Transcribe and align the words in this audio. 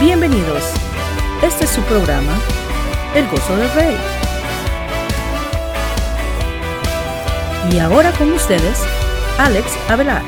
Bienvenidos. 0.00 0.62
Este 1.42 1.64
es 1.64 1.70
su 1.70 1.82
programa, 1.82 2.38
El 3.16 3.26
Gozo 3.26 3.56
del 3.56 3.68
Rey. 3.72 3.96
Y 7.72 7.78
ahora 7.80 8.12
con 8.12 8.30
ustedes, 8.30 8.84
Alex 9.38 9.76
Avelar. 9.88 10.22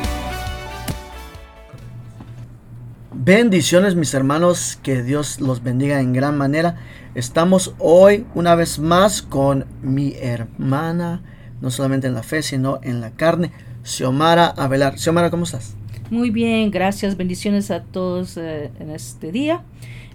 Bendiciones 3.13 3.95
mis 3.95 4.13
hermanos, 4.13 4.77
que 4.83 5.05
Dios 5.05 5.41
los 5.41 5.63
bendiga 5.63 6.01
en 6.01 6.15
gran 6.15 6.37
manera. 6.37 6.79
Estamos 7.15 7.77
hoy 7.79 8.27
una 8.35 8.57
vez 8.57 8.81
más 8.81 9.23
con 9.23 9.67
mi 9.83 10.17
hermana, 10.21 11.23
no 11.61 11.71
solamente 11.71 12.09
en 12.09 12.15
la 12.15 12.25
fe, 12.25 12.43
sino 12.43 12.81
en 12.83 13.01
la 13.01 13.13
carne, 13.13 13.53
Xiomara 13.85 14.49
Avelar. 14.49 14.99
Xiomara, 14.99 15.31
¿cómo 15.31 15.45
estás? 15.45 15.77
Muy 16.11 16.31
bien, 16.31 16.73
gracias, 16.73 17.17
bendiciones 17.17 17.71
a 17.71 17.85
todos 17.85 18.37
eh, 18.37 18.73
en 18.81 18.91
este 18.91 19.31
día. 19.31 19.63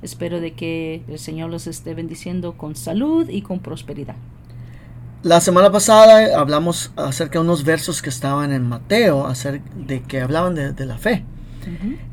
Espero 0.05 0.39
de 0.39 0.53
que 0.53 1.01
el 1.07 1.17
Señor 1.17 1.49
los 1.49 1.65
esté 1.65 1.95
bendiciendo 1.95 2.53
con 2.53 2.75
salud 2.75 3.27
y 3.27 3.41
con 3.41 3.59
prosperidad. 3.59 4.15
La 5.23 5.41
semana 5.41 5.71
pasada 5.71 6.39
hablamos 6.39 6.91
acerca 6.95 7.39
de 7.39 7.45
unos 7.45 7.63
versos 7.63 8.03
que 8.03 8.11
estaban 8.11 8.51
en 8.51 8.69
Mateo, 8.69 9.25
acerca 9.25 9.67
de 9.75 10.03
que 10.03 10.21
hablaban 10.21 10.53
de, 10.53 10.85
la 10.85 10.99
fe. 10.99 11.25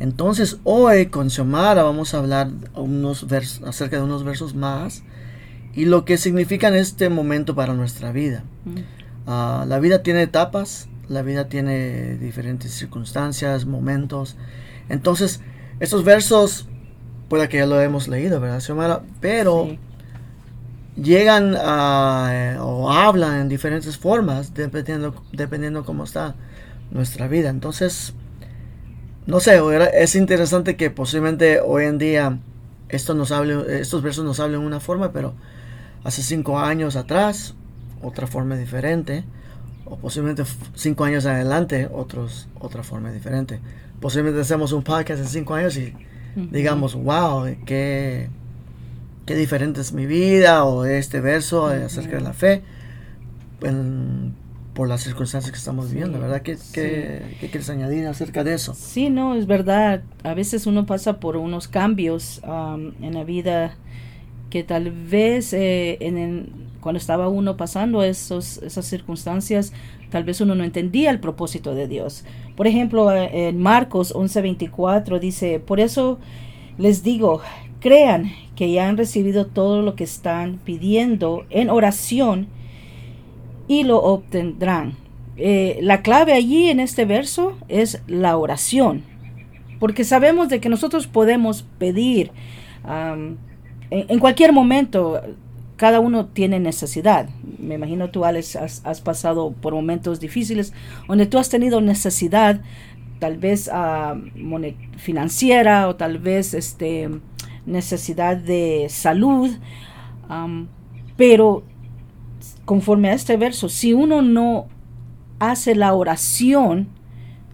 Entonces 0.00 0.56
hoy 0.64 1.08
con 1.08 1.28
Xiomara 1.28 1.82
vamos 1.82 2.14
a 2.14 2.18
hablar 2.20 2.50
unos 2.74 3.28
versos, 3.28 3.62
acerca 3.68 3.98
de 3.98 4.04
unos 4.04 4.24
versos 4.24 4.54
más 4.54 5.02
y 5.74 5.84
lo 5.84 6.06
que 6.06 6.16
significan 6.16 6.74
este 6.74 7.10
momento 7.10 7.54
para 7.54 7.74
nuestra 7.74 8.10
vida. 8.10 8.42
Ah, 9.26 9.66
la 9.68 9.78
vida 9.80 10.02
tiene 10.02 10.22
etapas, 10.22 10.88
la 11.10 11.20
vida 11.20 11.50
tiene 11.50 12.16
diferentes 12.16 12.72
circunstancias, 12.72 13.66
momentos. 13.66 14.38
Entonces, 14.88 15.42
estos 15.78 16.04
versos, 16.04 16.68
puede 17.32 17.48
que 17.48 17.56
ya 17.56 17.64
lo 17.64 17.80
hemos 17.80 18.08
leído, 18.08 18.40
¿verdad, 18.40 18.60
Xiomara? 18.60 19.00
Pero 19.22 19.78
llegan 20.96 21.56
a, 21.58 22.58
o 22.60 22.92
hablan 22.92 23.40
en 23.40 23.48
diferentes 23.48 23.96
formas, 23.96 24.52
dependiendo, 24.52 25.14
dependiendo 25.32 25.82
cómo 25.86 26.04
está 26.04 26.34
nuestra 26.90 27.28
vida. 27.28 27.48
Entonces, 27.48 28.12
no 29.24 29.40
sé, 29.40 29.58
es 29.94 30.14
interesante 30.14 30.76
que 30.76 30.90
posiblemente 30.90 31.60
hoy 31.60 31.84
en 31.84 31.96
día 31.96 32.38
esto 32.90 33.14
nos 33.14 33.32
hable, 33.32 33.80
estos 33.80 34.02
versos 34.02 34.26
nos 34.26 34.38
hablen 34.38 34.60
de 34.60 34.66
una 34.66 34.80
forma, 34.80 35.10
pero 35.10 35.32
hace 36.04 36.22
cinco 36.22 36.58
años 36.58 36.96
atrás, 36.96 37.54
otra 38.02 38.26
forma 38.26 38.56
diferente 38.56 39.24
o 39.86 39.96
posiblemente 39.96 40.44
cinco 40.74 41.04
años 41.04 41.24
adelante 41.24 41.88
otros, 41.90 42.50
otra 42.60 42.82
forma 42.82 43.10
diferente. 43.10 43.58
Posiblemente 44.02 44.42
hacemos 44.42 44.72
un 44.72 44.82
podcast 44.82 45.22
en 45.22 45.28
cinco 45.28 45.54
años 45.54 45.78
y 45.78 45.94
digamos, 46.34 46.94
wow, 46.94 47.44
qué, 47.66 48.28
qué 49.26 49.34
diferente 49.34 49.80
es 49.80 49.92
mi 49.92 50.06
vida 50.06 50.64
o 50.64 50.84
este 50.84 51.20
verso 51.20 51.66
acerca 51.66 52.16
de 52.16 52.22
la 52.22 52.32
fe 52.32 52.62
por 54.74 54.88
las 54.88 55.02
circunstancias 55.02 55.52
que 55.52 55.58
estamos 55.58 55.90
viviendo, 55.90 56.18
¿verdad? 56.18 56.42
¿Qué, 56.42 56.56
qué, 56.72 57.22
quieres 57.40 57.68
añadir 57.68 58.06
acerca 58.06 58.42
de 58.42 58.54
eso? 58.54 58.74
Sí, 58.74 59.10
no, 59.10 59.34
es 59.34 59.46
verdad. 59.46 60.02
A 60.22 60.34
veces 60.34 60.66
uno 60.66 60.86
pasa 60.86 61.20
por 61.20 61.36
unos 61.36 61.68
cambios 61.68 62.40
en 62.44 63.14
la 63.14 63.24
vida 63.24 63.76
que 64.50 64.64
tal 64.64 64.90
vez 64.90 65.52
eh, 65.52 65.98
en 66.00 66.18
el, 66.18 66.52
cuando 66.82 66.98
estaba 66.98 67.28
uno 67.28 67.56
pasando 67.56 68.02
esos, 68.02 68.58
esas 68.58 68.84
circunstancias, 68.84 69.72
tal 70.10 70.24
vez 70.24 70.40
uno 70.40 70.54
no 70.54 70.64
entendía 70.64 71.10
el 71.10 71.20
propósito 71.20 71.74
de 71.74 71.88
Dios. 71.88 72.24
Por 72.56 72.66
ejemplo, 72.66 73.10
eh, 73.12 73.48
en 73.48 73.58
Marcos 73.58 74.12
11:24 74.14 75.18
dice, 75.20 75.60
por 75.60 75.80
eso 75.80 76.18
les 76.76 77.02
digo, 77.02 77.40
crean 77.80 78.32
que 78.56 78.70
ya 78.70 78.88
han 78.88 78.96
recibido 78.96 79.46
todo 79.46 79.80
lo 79.80 79.94
que 79.94 80.04
están 80.04 80.58
pidiendo 80.64 81.44
en 81.48 81.70
oración 81.70 82.48
y 83.68 83.84
lo 83.84 84.02
obtendrán. 84.02 84.96
Eh, 85.36 85.78
la 85.80 86.02
clave 86.02 86.34
allí 86.34 86.68
en 86.68 86.80
este 86.80 87.04
verso 87.04 87.56
es 87.68 88.02
la 88.08 88.36
oración, 88.36 89.04
porque 89.78 90.04
sabemos 90.04 90.48
de 90.48 90.60
que 90.60 90.68
nosotros 90.68 91.06
podemos 91.06 91.64
pedir 91.78 92.32
en, 93.90 94.18
cualquier 94.18 94.52
momento, 94.52 95.20
cada 95.82 95.98
uno 95.98 96.26
tiene 96.26 96.60
necesidad. 96.60 97.28
Me 97.58 97.74
imagino 97.74 98.08
tú, 98.08 98.24
Alex, 98.24 98.54
has, 98.54 99.00
pasado 99.00 99.50
por 99.50 99.74
momentos 99.74 100.20
difíciles 100.20 100.72
donde 101.08 101.26
tú 101.26 101.38
has 101.38 101.48
tenido 101.48 101.80
necesidad, 101.80 102.60
tal 103.18 103.36
vez 103.36 103.66
uh, 103.66 104.16
financiera 104.96 105.88
o 105.88 105.96
tal 105.96 106.18
vez 106.18 106.54
este, 106.54 107.10
necesidad 107.66 108.36
de 108.36 108.86
salud. 108.90 109.50
pero 111.16 111.64
conforme 112.64 113.08
a 113.08 113.14
este 113.14 113.36
verso, 113.36 113.68
si 113.68 113.92
uno 113.92 114.22
no 114.22 114.68
hace 115.40 115.74
la 115.74 115.94
oración, 115.94 116.86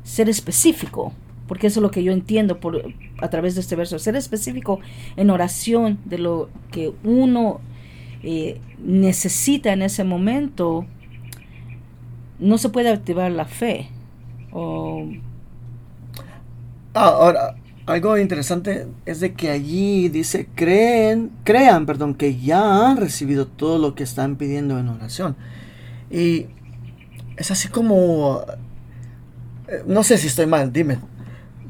ser 0.03 0.29
específico, 0.29 1.15
porque 1.47 1.69
eso 1.69 1.81
es 1.81 1.83
lo 1.83 1.91
que 1.91 2.05
yo 2.05 2.13
entiendo 2.13 2.61
por, 2.61 2.93
a 3.23 3.31
través 3.31 3.55
de 3.55 3.63
este 3.63 3.75
verso, 3.75 3.99
ser 3.99 4.17
específico 4.17 4.81
en 5.17 5.31
oración 5.31 5.99
de 6.05 6.19
lo 6.19 6.51
que 6.71 6.93
uno 7.05 7.63
eh, 8.31 8.61
necesita 8.79 9.73
en 9.73 9.81
ese 9.81 10.05
momento, 10.05 10.85
no 12.39 12.59
se 12.59 12.69
puede 12.69 12.91
activar 12.91 13.31
la 13.31 13.47
fe. 13.47 13.89
Ah, 16.93 17.07
ahora, 17.07 17.57
algo 17.87 18.19
interesante 18.19 18.87
es 19.07 19.21
de 19.21 19.33
que 19.33 19.49
allí 19.49 20.11
dice, 20.11 20.47
creen, 20.55 21.31
crean, 21.43 21.87
perdón, 21.87 22.15
que 22.15 22.39
ya 22.39 22.87
han 22.87 22.99
recibido 22.99 23.47
todo 23.47 23.79
lo 23.79 23.95
que 23.95 24.03
están 24.03 24.37
pidiendo 24.37 24.79
en 24.79 24.91
oración. 24.91 25.35
Y 26.11 26.49
es 27.39 27.51
así 27.51 27.69
como, 27.69 28.45
eh, 29.69 29.85
no 29.87 30.03
sé 30.03 30.19
si 30.19 30.27
estoy 30.27 30.45
mal, 30.45 30.71
dime, 30.71 30.99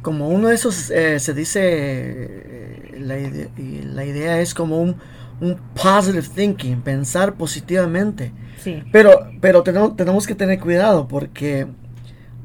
como 0.03 0.29
uno 0.29 0.49
de 0.49 0.57
esos, 0.57 0.91
eh, 0.91 1.21
se 1.21 1.35
dice, 1.35 2.95
la, 2.99 3.17
idea, 3.17 3.49
la, 3.85 4.05
idea, 4.05 4.41
es 4.41 4.55
como 4.55 4.81
un, 4.81 4.97
un, 5.41 5.57
positive 5.75 6.27
thinking, 6.35 6.81
pensar 6.81 7.35
positivamente. 7.35 8.33
Sí. 8.63 8.83
Pero, 8.93 9.31
pero 9.41 9.63
tenemos, 9.63 9.97
tenemos 9.97 10.27
que 10.27 10.35
tener 10.35 10.59
cuidado 10.59 11.07
porque, 11.09 11.67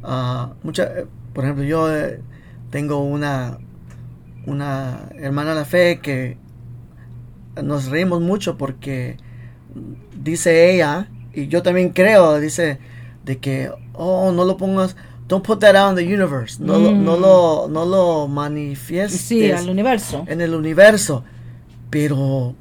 uh, 0.03 0.53
mucha, 0.63 0.91
por 1.33 1.43
ejemplo, 1.43 1.63
yo 1.63 1.93
eh, 1.95 2.21
tengo 2.69 3.03
una, 3.03 3.57
una 4.45 5.09
hermana 5.15 5.51
de 5.51 5.55
la 5.55 5.65
fe 5.65 5.99
que 5.99 6.37
nos 7.61 7.87
reímos 7.87 8.21
mucho 8.21 8.57
porque 8.57 9.17
dice 10.15 10.73
ella, 10.73 11.07
y 11.33 11.47
yo 11.47 11.63
también 11.63 11.89
creo, 11.89 12.39
dice, 12.39 12.79
de 13.25 13.39
que, 13.39 13.71
oh, 13.93 14.31
no 14.31 14.45
lo 14.45 14.57
pongas 14.57 14.95
Don't 15.27 15.43
put 15.43 15.61
that 15.61 15.75
out 15.75 15.89
in 15.89 15.95
the 15.95 16.03
universe. 16.03 16.59
No, 16.59 16.77
lo, 16.77 16.91
no, 16.91 17.17
lo, 17.17 17.67
no 17.67 17.85
lo 17.85 18.27
manifiestes. 18.27 19.21
Sí, 19.21 19.51
al 19.51 19.69
universo. 19.69 20.25
En 20.27 20.41
el 20.41 20.53
universo. 20.53 21.23
Pero 21.89 22.55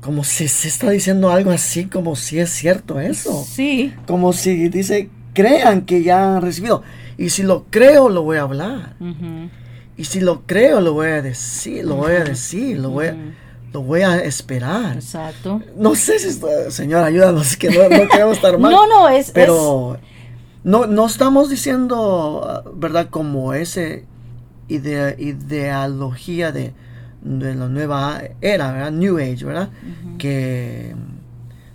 como 0.00 0.24
si 0.24 0.48
se 0.48 0.68
está 0.68 0.90
diciendo 0.90 1.30
algo 1.30 1.50
así, 1.50 1.86
como 1.86 2.16
si 2.16 2.38
es 2.38 2.50
cierto 2.50 3.00
eso. 3.00 3.44
Sí. 3.44 3.92
Como 4.06 4.32
si 4.32 4.68
dice, 4.68 5.10
crean 5.32 5.82
que 5.82 6.02
ya 6.02 6.36
han 6.36 6.42
recibido. 6.42 6.82
Y 7.18 7.30
si 7.30 7.42
lo 7.42 7.64
creo, 7.70 8.08
lo 8.08 8.22
voy 8.22 8.36
a 8.38 8.42
hablar. 8.42 8.96
Y 9.96 10.04
si 10.04 10.20
lo 10.20 10.42
creo, 10.42 10.80
lo 10.80 10.92
voy 10.92 11.08
a 11.08 11.22
decir, 11.22 11.84
lo 11.84 11.96
voy 11.96 12.12
a 12.12 12.24
decir, 12.24 12.78
lo 12.78 12.90
voy 12.90 13.06
a, 13.06 13.16
lo 13.72 13.82
voy 13.82 14.02
a 14.02 14.16
esperar. 14.16 14.96
Exacto. 14.96 15.62
No 15.76 15.94
sé 15.94 16.18
si, 16.18 16.38
señor, 16.70 17.02
ayúdanos, 17.02 17.56
que 17.56 17.70
no, 17.70 17.88
no 17.88 18.08
queremos 18.08 18.36
estar 18.36 18.58
mal. 18.60 18.70
no, 18.70 18.86
no, 18.86 19.08
es... 19.08 19.30
Pero... 19.30 19.98
No, 20.62 20.86
no 20.86 21.06
estamos 21.06 21.48
diciendo, 21.48 22.64
¿verdad? 22.74 23.08
Como 23.08 23.54
ese 23.54 24.04
ideología 24.68 26.50
de, 26.50 26.74
la 27.26 27.68
nueva 27.68 28.22
era, 28.40 28.72
¿verdad? 28.72 28.92
New 28.92 29.18
Age, 29.18 29.44
¿verdad? 29.44 29.70
Que 30.18 30.94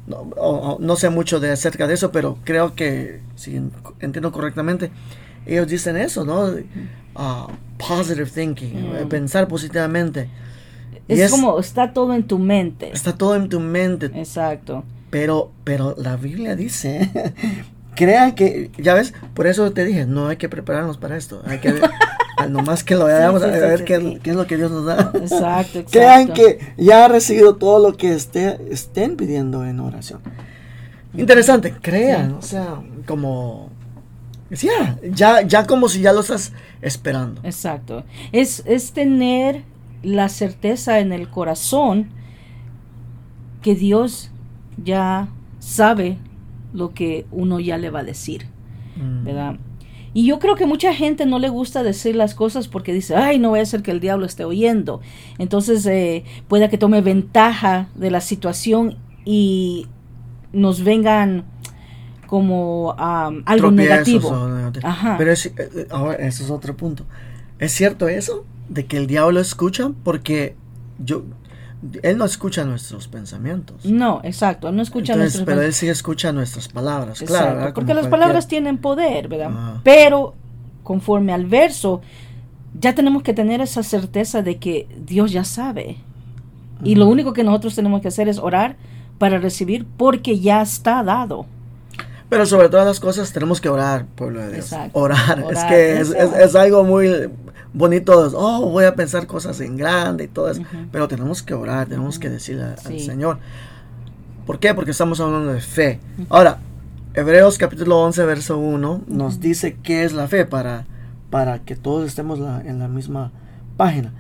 no, 0.08 0.96
sé 0.96 1.10
mucho 1.10 1.40
de 1.40 1.52
acerca 1.52 1.88
de 1.88 1.94
eso, 1.94 2.12
pero 2.12 2.38
creo 2.44 2.74
que, 2.74 3.22
si 3.36 3.62
entiendo 4.00 4.32
correctamente, 4.32 4.92
ellos 5.46 5.68
dicen 5.68 5.98
eso, 5.98 6.26
¿no? 6.26 6.54
Ah, 7.16 7.48
positive 7.78 8.30
thinking, 8.30 9.08
pensar 9.10 9.48
positivamente. 9.48 10.30
Es, 11.08 11.32
como 11.32 11.60
está 11.60 11.94
todo 11.94 12.14
en 12.14 12.24
tu 12.24 12.40
mente. 12.40 12.92
Está 12.94 13.18
todo 13.18 13.36
en 13.36 13.50
tu 13.50 13.60
mente. 13.60 14.06
Exacto. 14.16 14.84
Pero, 15.10 15.52
pero 15.66 15.94
la 15.98 16.16
Biblia 16.16 16.56
dice 16.56 17.12
crean 17.96 18.34
que, 18.34 18.72
ya 18.78 18.94
ves, 18.94 19.14
por 19.34 19.48
eso 19.48 19.72
te 19.72 19.86
dije, 19.86 20.06
no 20.06 20.28
hay 20.28 20.38
que 20.38 20.50
prepararnos 20.50 20.98
para 20.98 21.18
esto, 21.18 21.42
hay 21.46 21.60
que 21.60 21.74
nomás 22.48 22.84
que 22.84 22.96
lo 22.96 23.06
veamos, 23.06 23.42
a 23.44 23.48
ver 23.48 23.84
qué, 23.84 24.20
es 24.24 24.36
lo 24.36 24.48
que 24.48 24.58
Dios 24.58 24.72
nos 24.72 24.86
da. 24.86 25.12
Exacto, 25.14 25.80
exacto. 25.80 25.92
Crean 25.92 26.34
que 26.34 26.60
ya 26.78 27.06
ha 27.06 27.08
recibido 27.08 27.56
todo 27.56 27.80
lo 27.80 27.98
que 27.98 28.14
esté, 28.14 28.60
estén 28.72 29.18
pidiendo 29.18 29.66
en 29.66 29.80
oración. 29.80 30.22
Interesante, 31.14 31.74
crean, 31.82 32.34
o 32.34 32.42
sea, 32.42 32.82
como, 33.06 33.70
ya, 34.50 34.98
ya, 35.04 35.42
ya 35.42 35.68
como 35.68 35.90
si 35.90 36.02
ya 36.02 36.14
lo 36.14 36.22
estás 36.22 36.54
esperando. 36.82 37.42
Exacto, 37.44 38.04
es, 38.32 38.64
es 38.66 38.94
tener 38.94 39.64
la 40.04 40.30
certeza 40.30 41.00
en 41.00 41.12
el 41.12 41.30
corazón 41.30 42.10
que 43.62 43.76
Dios 43.76 44.32
ya 44.84 45.28
sabe 45.60 46.18
lo 46.74 46.94
que 46.94 47.26
uno 47.32 47.60
ya 47.60 47.78
le 47.78 47.90
va 47.90 48.00
a 48.00 48.04
decir, 48.04 48.48
Mm. 48.96 49.24
¿verdad? 49.24 49.56
Y 50.14 50.26
yo 50.26 50.40
creo 50.40 50.56
que 50.56 50.66
mucha 50.66 50.94
gente 50.94 51.26
no 51.26 51.40
le 51.40 51.50
gusta 51.50 51.84
decir 51.84 52.16
las 52.16 52.36
cosas 52.36 52.68
porque 52.68 52.94
dice, 52.94 53.16
ay, 53.16 53.40
no 53.40 53.50
voy 53.50 53.60
a 53.60 53.66
ser 53.66 53.82
que 53.82 53.92
el 53.92 54.00
diablo 54.00 54.26
esté 54.26 54.44
oyendo. 54.44 55.02
Entonces 55.38 55.86
eh, 55.86 56.26
pueda 56.48 56.70
que 56.70 56.78
tome 56.78 57.02
ventaja 57.02 57.88
de 57.96 58.12
la 58.12 58.20
situación 58.20 58.98
y 59.24 59.88
nos 60.52 60.84
vengan 60.84 61.46
como 62.28 62.96
am, 62.98 63.44
algo 63.46 63.68
Tropiezos 63.68 63.90
negativo. 63.90 64.30
o. 64.30 64.72
Ajá. 64.84 65.16
Pero 65.18 65.32
es, 65.32 65.46
eh, 65.46 65.54
eh, 65.58 65.88
ahora, 65.90 66.16
ese 66.16 66.44
es 66.44 66.50
otro 66.50 66.76
punto. 66.76 67.06
¿Es 67.60 67.72
cierto 67.72 68.08
eso? 68.08 68.46
De 68.70 68.86
que 68.86 68.98
el 68.98 69.08
diablo 69.08 69.40
escucha 69.40 69.92
porque 70.04 70.56
yo 70.98 71.24
él 72.04 72.18
no 72.18 72.26
escucha 72.26 72.64
nuestros 72.64 73.08
pensamientos. 73.08 73.86
No, 73.86 74.22
exacto, 74.24 74.70
él 74.70 74.76
no 74.76 74.82
escucha 74.82 75.14
Entonces, 75.14 75.40
nuestros 75.40 75.46
pero 75.56 75.66
él 75.68 75.74
sí 75.74 75.88
escucha 75.90 76.32
nuestras 76.32 76.68
palabras, 76.68 77.22
Exacto, 77.22 77.34
claro. 77.44 77.56
¿verdad? 77.58 77.74
porque 77.74 77.88
Como 77.88 77.94
las 77.96 78.04
cualquier- 78.04 78.20
palabras 78.20 78.48
tienen 78.48 78.78
poder, 78.78 79.28
¿verdad? 79.28 79.48
Ajá. 79.52 79.82
Pero 79.84 80.36
conforme 80.84 81.34
al 81.34 81.46
verso, 81.46 82.02
ya 82.80 82.94
tenemos 82.96 83.24
que 83.24 83.34
tener 83.34 83.62
esa 83.62 83.84
certeza 83.84 84.42
de 84.42 84.58
que 84.58 84.88
Dios 85.06 85.32
ya 85.32 85.44
sabe. 85.44 85.98
Y 86.84 86.96
lo 86.96 87.08
único 87.08 87.34
que 87.34 87.44
nosotros 87.44 87.76
tenemos 87.76 88.02
que 88.02 88.08
hacer 88.08 88.28
es 88.28 88.40
orar 88.40 88.76
para 89.20 89.38
recibir 89.40 89.86
porque 89.98 90.40
ya 90.40 90.62
está 90.64 91.04
dado. 91.04 91.46
Pero 92.30 92.46
sobre 92.46 92.70
todas 92.70 92.86
las 92.88 93.00
cosas 93.00 93.32
tenemos 93.34 93.60
que 93.62 93.70
orar, 93.70 94.06
pueblo 94.16 94.40
de 94.42 94.54
Dios. 94.54 94.66
Exacto. 94.72 94.98
Orar. 95.00 95.46
Es 95.52 95.64
que 95.66 96.00
es, 96.00 96.10
es 96.12 96.56
algo 96.56 96.84
muy 96.84 97.30
bonito. 97.74 98.26
es, 98.28 98.34
Oh, 98.36 98.70
voy 98.70 98.86
a 98.86 98.96
pensar 98.96 99.28
cosas 99.28 99.60
en 99.62 99.78
grande 99.78 100.26
y 100.26 100.28
todo 100.28 100.50
eso. 100.50 100.62
Pero 100.92 101.08
tenemos 101.08 101.42
que 101.44 101.54
orar, 101.54 101.88
tenemos 101.88 102.20
que 102.20 102.30
decirle 102.30 102.64
a- 102.64 102.76
al. 102.86 103.00
Señor. 103.00 103.40
¿Por 104.46 104.60
qué? 104.60 104.74
Porque 104.74 104.92
estamos 104.92 105.20
hablando 105.20 105.54
de 105.54 105.62
fe. 105.62 106.00
Ahora, 106.30 106.58
Hebreos 107.14 107.58
capítulo 107.58 108.02
11, 108.02 108.26
verso 108.26 108.58
1 108.58 109.02
nos 109.08 109.40
dice 109.40 109.78
qué 109.84 110.04
es 110.04 110.14
la 110.14 110.28
fe 110.28 110.46
para, 110.46 110.86
para 111.30 111.60
que 111.60 111.76
todos 111.76 112.08
estemos 112.08 112.40
la- 112.40 112.62
en 112.62 112.80
la 112.80 112.88
misma 112.88 113.32
página. 113.78 114.14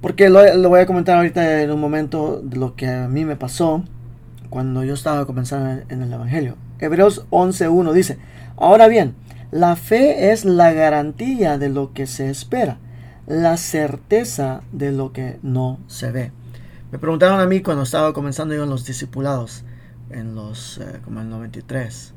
Porque 0.00 0.28
lo, 0.30 0.42
lo 0.56 0.68
voy 0.68 0.80
a 0.80 0.86
comentar 0.86 1.16
ahorita 1.16 1.62
en 1.62 1.70
un 1.70 1.80
momento 1.80 2.40
de 2.42 2.56
lo 2.56 2.74
que 2.74 2.88
a 2.88 3.06
mí 3.08 3.24
me 3.24 3.36
pasó 3.36 3.84
cuando 4.48 4.82
yo 4.82 4.94
estaba 4.94 5.26
comenzando 5.26 5.82
en 5.88 6.02
el 6.02 6.12
Evangelio. 6.12 6.56
Hebreos 6.78 7.24
11.1 7.30 7.92
dice, 7.92 8.18
ahora 8.56 8.88
bien, 8.88 9.14
la 9.52 9.76
fe 9.76 10.32
es 10.32 10.44
la 10.44 10.72
garantía 10.72 11.58
de 11.58 11.68
lo 11.68 11.92
que 11.92 12.06
se 12.06 12.30
espera, 12.30 12.78
la 13.26 13.56
certeza 13.56 14.62
de 14.72 14.92
lo 14.92 15.12
que 15.12 15.38
no 15.42 15.78
se 15.86 16.10
ve. 16.10 16.32
Me 16.92 16.98
preguntaron 16.98 17.40
a 17.40 17.46
mí 17.46 17.60
cuando 17.60 17.82
estaba 17.84 18.12
comenzando 18.12 18.54
yo 18.54 18.64
en 18.64 18.70
los 18.70 18.84
discipulados, 18.84 19.64
en 20.10 20.34
los, 20.34 20.78
eh, 20.78 21.00
como 21.04 21.20
en 21.20 21.26
el 21.26 21.30
93. 21.30 22.14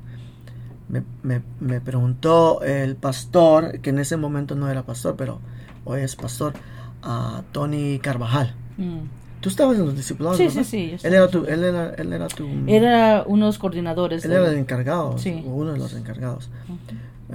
Me, 0.89 1.03
me- 1.21 1.41
me 1.59 1.79
preguntó 1.81 2.61
el 2.63 2.95
pastor, 2.95 3.79
que 3.79 3.91
en 3.91 3.99
ese 3.99 4.17
momento 4.17 4.55
no 4.55 4.69
era 4.69 4.83
pastor, 4.83 5.15
pero 5.15 5.39
hoy 5.85 6.01
es 6.01 6.15
pastor, 6.15 6.53
a 7.01 7.43
Tony 7.51 7.99
Carvajal. 7.99 8.55
Mm. 8.77 8.99
Tú 9.41 9.49
estabas 9.49 9.77
en 9.77 9.85
los 9.85 9.95
discipulados, 9.95 10.37
Sí, 10.37 10.45
¿verdad? 10.47 10.63
sí, 10.63 10.97
sí, 10.97 11.05
Él 11.07 11.13
era 11.13 11.27
tu, 11.27 11.39
los- 11.41 11.49
él 11.49 11.63
era, 11.63 11.89
él 11.95 12.13
era 12.13 12.27
tu, 12.27 12.47
Era 12.67 13.23
unos 13.27 13.59
coordinadores. 13.59 14.23
él 14.23 14.31
de- 14.31 14.37
era 14.37 14.47
el 14.49 14.57
encargado, 14.57 15.17
Sí. 15.17 15.43
uno 15.45 15.73
de 15.73 15.79
los 15.79 15.93
encargados. 15.93 16.49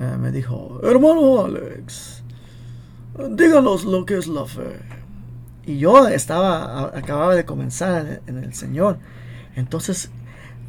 Eh, 0.00 0.16
me 0.18 0.30
dijo, 0.30 0.80
hermano 0.84 1.44
Alex, 1.44 2.22
díganos 3.30 3.84
lo 3.84 4.04
que 4.06 4.16
es 4.18 4.26
la 4.28 4.44
fe. 4.46 4.78
Y 5.66 5.78
yo 5.78 6.06
estaba, 6.08 6.96
acababa 6.96 7.34
de 7.34 7.44
comenzar 7.44 8.20
en, 8.26 8.38
el 8.38 8.54
Señor. 8.54 8.98
Entonces 9.56 10.10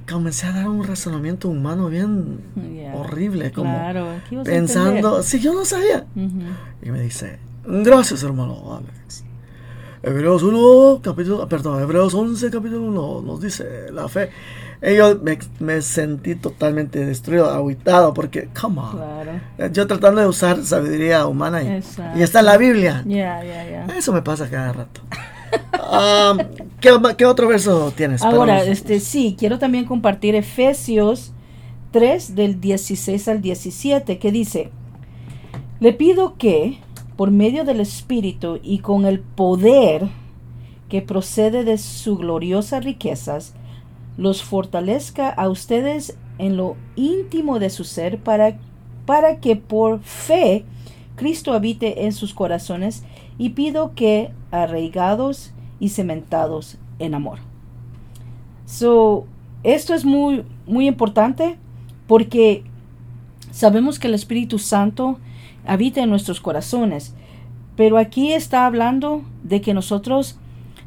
comencé 0.09 0.47
a 0.47 0.51
dar 0.53 0.67
un 0.67 0.83
razonamiento 0.83 1.47
humano 1.49 1.89
bien 1.89 2.39
Yeah. 2.73 2.95
horrible, 2.95 3.51
como 3.51 3.71
Claro, 3.71 4.07
¿qué 4.27 4.35
ibas 4.35 4.47
a 4.47 4.51
pensando, 4.51 5.21
si 5.23 5.39
yo 5.39 5.53
no 5.53 5.63
sabía. 5.63 6.05
entender? 6.15 6.47
Ujú. 6.49 6.87
Y 6.87 6.91
me 6.91 7.01
dice, 7.01 7.37
gracias 7.65 8.23
hermano 8.23 8.75
Alex. 8.77 9.23
Hebreos 10.01 10.43
1, 10.43 11.01
capítulo, 11.03 11.47
perdón, 11.47 11.81
Hebreos 11.81 12.13
11, 12.13 12.49
capítulo 12.49 12.83
1, 12.83 13.21
nos 13.25 13.41
dice 13.41 13.91
la 13.91 14.07
fe. 14.07 14.29
Y 14.81 14.95
yo 14.95 15.19
me, 15.21 15.37
me 15.59 15.81
sentí 15.81 16.35
totalmente 16.35 17.05
destruido, 17.05 17.49
aguitado, 17.49 18.13
porque, 18.13 18.47
come 18.59 18.79
on. 18.79 18.91
Claro. 18.91 19.73
Yo 19.73 19.87
tratando 19.87 20.21
de 20.21 20.27
usar 20.27 20.63
sabiduría 20.63 21.27
humana 21.27 21.61
y, 21.61 21.83
y 22.17 22.21
está 22.21 22.39
en 22.39 22.45
la 22.45 22.57
Biblia. 22.57 23.03
Ya, 23.05 23.43
ya, 23.43 23.69
ya. 23.69 23.85
Eso 23.97 24.13
me 24.13 24.21
pasa 24.21 24.49
cada 24.49 24.71
rato. 24.71 25.01
Ah, 25.73 26.37
¿qué, 26.79 26.91
qué 27.17 27.25
otro 27.25 27.49
verso 27.49 27.91
tienes? 27.95 28.21
Ahora, 28.21 28.37
Para 28.37 28.63
este 28.63 29.01
sí, 29.01 29.35
quiero 29.37 29.59
también 29.59 29.83
compartir 29.83 30.35
Efesios 30.35 31.33
3 31.91 32.35
del 32.35 32.61
16 32.61 33.27
al 33.27 33.41
17, 33.41 34.17
que 34.17 34.31
dice, 34.31 34.71
le 35.79 35.93
pido 35.93 36.35
que, 36.37 36.79
por 37.19 37.31
medio 37.31 37.65
del 37.65 37.81
Espíritu 37.81 38.61
y 38.63 38.79
con 38.79 39.05
el 39.05 39.19
poder 39.19 40.07
que 40.87 41.01
procede 41.01 41.65
de 41.65 41.77
sus 41.77 42.17
gloriosas 42.17 42.85
riquezas, 42.85 43.55
los 44.15 44.41
fortalezca 44.41 45.27
a 45.27 45.49
ustedes 45.49 46.17
en 46.37 46.55
lo 46.55 46.77
íntimo 46.95 47.59
de 47.59 47.71
su 47.71 47.83
ser 47.83 48.19
para, 48.19 48.57
para 49.05 49.41
que 49.41 49.57
por 49.57 49.99
fe 49.99 50.63
Cristo 51.17 51.51
habite 51.51 52.05
en 52.05 52.13
sus 52.13 52.33
corazones 52.33 53.03
y 53.37 53.49
pido 53.49 53.95
que 53.95 54.31
arraigados 54.49 55.51
y 55.77 55.89
cementados 55.89 56.77
en 56.99 57.15
amor. 57.15 57.39
So, 58.65 59.25
esto 59.63 59.93
es 59.93 60.05
muy, 60.05 60.45
muy 60.65 60.87
importante 60.87 61.57
porque 62.07 62.63
sabemos 63.51 63.99
que 63.99 64.07
el 64.07 64.13
Espíritu 64.13 64.57
Santo 64.57 65.19
habita 65.65 66.01
en 66.01 66.09
nuestros 66.09 66.41
corazones, 66.41 67.13
pero 67.75 67.97
aquí 67.97 68.33
está 68.33 68.65
hablando 68.65 69.23
de 69.43 69.61
que 69.61 69.73
nosotros 69.73 70.37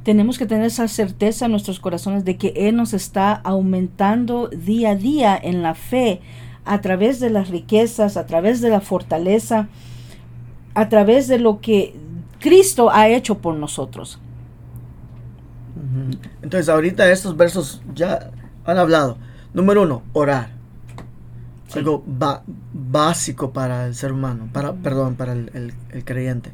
tenemos 0.02 0.38
que 0.38 0.46
tener 0.46 0.66
esa 0.66 0.88
certeza 0.88 1.44
en 1.46 1.52
nuestros 1.52 1.80
corazones 1.80 2.24
de 2.24 2.36
que 2.36 2.52
Él 2.56 2.76
nos 2.76 2.92
está 2.92 3.32
aumentando 3.32 4.48
día 4.48 4.90
a 4.90 4.96
día 4.96 5.38
en 5.40 5.62
la 5.62 5.74
fe 5.74 6.20
a 6.64 6.80
través 6.80 7.20
de 7.20 7.30
las 7.30 7.48
riquezas, 7.48 8.16
a 8.16 8.26
través 8.26 8.60
de 8.60 8.70
la 8.70 8.80
fortaleza, 8.80 9.68
a 10.74 10.88
través 10.88 11.28
de 11.28 11.38
lo 11.38 11.60
que 11.60 11.94
Cristo 12.40 12.90
ha 12.90 13.08
hecho 13.08 13.38
por 13.38 13.54
nosotros. 13.54 14.20
Entonces, 16.42 16.68
ahorita 16.68 17.10
estos 17.10 17.36
versos 17.36 17.82
ya 17.94 18.30
han 18.64 18.78
hablado. 18.78 19.16
Número 19.54 19.82
uno, 19.82 20.02
orar. 20.12 20.50
Sí. 21.72 21.78
Algo 21.80 22.02
ba- 22.06 22.42
básico 22.72 23.52
para 23.52 23.86
el 23.86 23.94
ser 23.94 24.12
humano, 24.12 24.48
para, 24.52 24.72
perdón, 24.74 25.14
para 25.14 25.32
el, 25.32 25.50
el- 25.54 25.74
el 25.90 26.04
creyente. 26.04 26.52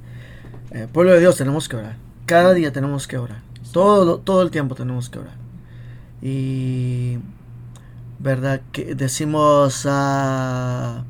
Eh, 0.71 0.87
pueblo 0.93 1.13
de 1.13 1.21
Dios, 1.21 1.37
tenemos 1.37 1.69
que 1.69 1.77
orar. 1.77 1.97
Cada 2.27 2.53
día 2.55 2.73
tenemos 2.73 3.07
que 3.07 3.17
orar. 3.19 3.41
Todo, 3.73 4.19
todo 4.19 4.43
el 4.43 4.51
tiempo 4.51 4.75
tenemos 4.75 5.09
que 5.11 5.19
orar. 5.19 5.35
Y, 6.23 7.19
¿verdad? 8.19 8.61
Que 8.73 8.95
decimos, 8.95 9.87
ah, 9.89 11.05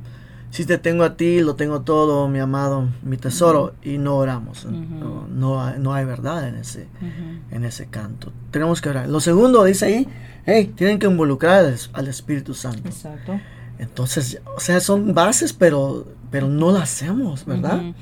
si 0.50 0.64
te 0.64 0.78
tengo 0.78 1.04
a 1.04 1.16
ti, 1.16 1.40
lo 1.40 1.54
tengo 1.56 1.80
todo, 1.82 2.28
mi 2.28 2.38
amado, 2.38 2.88
mi 3.02 3.16
tesoro, 3.16 3.74
y 3.82 3.98
no 3.98 4.16
oramos. 4.16 4.64
No, 4.66 5.26
no 5.28 5.62
hay, 5.64 5.78
no 5.78 5.94
hay 5.94 6.04
verdad 6.04 6.48
en 6.48 6.56
ese, 6.56 6.86
en 7.50 7.64
ese 7.64 7.86
canto. 7.86 8.32
Tenemos 8.50 8.80
que 8.80 8.90
orar. 8.90 9.08
Lo 9.08 9.20
segundo 9.20 9.64
dice 9.64 9.86
ahí, 9.86 10.08
hey, 10.46 10.72
tienen 10.76 10.98
que 10.98 11.06
involucrar 11.06 11.64
al, 11.64 11.76
al 11.92 12.08
Espíritu 12.08 12.54
Santo. 12.54 12.88
Exacto. 12.88 13.40
Entonces, 13.78 14.40
o 14.56 14.60
sea, 14.60 14.80
son 14.80 15.14
bases, 15.14 15.52
pero, 15.52 16.06
pero 16.30 16.48
no 16.48 16.72
las 16.72 16.82
hacemos, 16.94 17.44
¿verdad? 17.46 17.94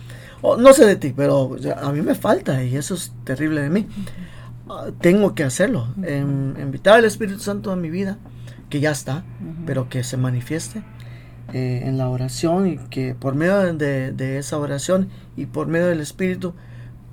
O, 0.43 0.57
no 0.57 0.73
sé 0.73 0.87
de 0.87 0.97
ti, 0.97 1.13
pero 1.15 1.57
a 1.81 1.93
mí 1.93 2.03
me 2.03 2.15
falta 2.15 2.63
y 2.63 2.77
eso 2.77 2.95
es 2.95 3.13
terrible 3.25 3.63
de 3.63 3.71
mí. 3.71 3.87
Ah, 4.69 4.87
tengo 5.01 5.35
que 5.35 5.45
hacerlo. 5.45 5.89
Em, 6.03 6.59
invitar 6.61 6.95
al 6.95 7.05
Espíritu 7.05 7.41
Santo 7.41 7.71
a 7.71 7.77
mi 7.77 7.91
vida, 7.91 8.19
que 8.71 8.81
ya 8.81 8.91
está, 8.91 9.25
pero 9.65 9.89
que 9.89 10.03
se 10.03 10.17
manifieste 10.17 10.83
eh, 11.53 11.83
en 11.85 11.99
la 11.99 12.09
oración 12.09 12.67
y 12.67 12.79
que 12.79 13.15
por 13.15 13.35
medio 13.35 13.73
de, 13.75 14.13
de 14.13 14.39
esa 14.39 14.59
oración 14.59 15.09
y 15.37 15.47
por 15.47 15.69
medio 15.69 15.87
del 15.87 16.01
Espíritu, 16.01 16.55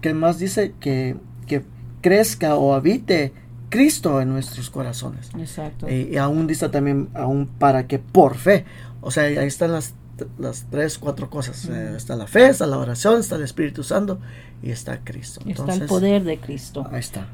que 0.02 0.14
más 0.14 0.40
dice 0.40 0.74
que, 0.80 1.18
que 1.48 1.64
crezca 2.02 2.56
o 2.56 2.74
habite 2.74 3.34
Cristo 3.74 4.22
en 4.22 4.30
nuestros 4.30 4.70
corazones. 4.70 5.32
Exacto. 5.38 5.90
Y, 5.90 6.10
y 6.14 6.18
aún 6.18 6.46
dice 6.46 6.70
también, 6.70 7.10
aún 7.16 7.48
para 7.48 7.88
que 7.88 7.98
por 7.98 8.36
fe, 8.36 8.66
o 9.02 9.10
sea, 9.10 9.24
ahí 9.24 9.48
están 9.48 9.72
las, 9.72 9.96
las 10.38 10.68
tres, 10.70 11.00
cuatro 11.00 11.28
cosas. 11.32 11.66
Eh, 11.66 11.94
está 11.98 12.16
la 12.16 12.28
fe, 12.28 12.48
está 12.50 12.68
la 12.68 12.78
oración, 12.78 13.20
está 13.20 13.36
el 13.36 13.42
Espíritu 13.44 13.82
Santo 13.84 14.20
y 14.62 14.70
está 14.70 15.00
Cristo. 15.04 15.40
Está 15.40 15.50
Entonces, 15.50 15.82
el 15.82 15.88
poder 15.88 16.24
de 16.24 16.38
Cristo. 16.38 16.88
Ahí 16.92 17.00
está. 17.00 17.26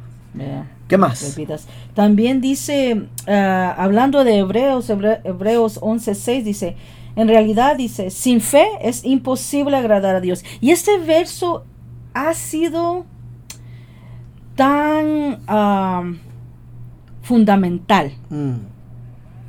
¿Qué 0.87 0.97
más? 0.97 1.19
También 1.93 2.39
dice, 2.39 3.07
ah, 3.27 3.75
hablando 3.77 4.23
de 4.23 4.37
Hebreos, 4.37 4.89
Hebre- 4.89 5.19
Hebreos 5.25 5.81
11.6, 5.81 6.43
dice, 6.43 6.75
en 7.17 7.27
realidad 7.27 7.75
dice, 7.75 8.11
sin 8.11 8.39
fe 8.39 8.65
es 8.81 9.03
imposible 9.03 9.75
agradar 9.75 10.15
a 10.15 10.21
Dios. 10.21 10.45
Y 10.61 10.71
este 10.71 10.97
verso 10.99 11.65
ha 12.13 12.33
sido 12.33 13.05
tan 14.55 15.39
ah, 15.47 16.03
fundamental 17.29 18.11
Mm. 18.29 18.55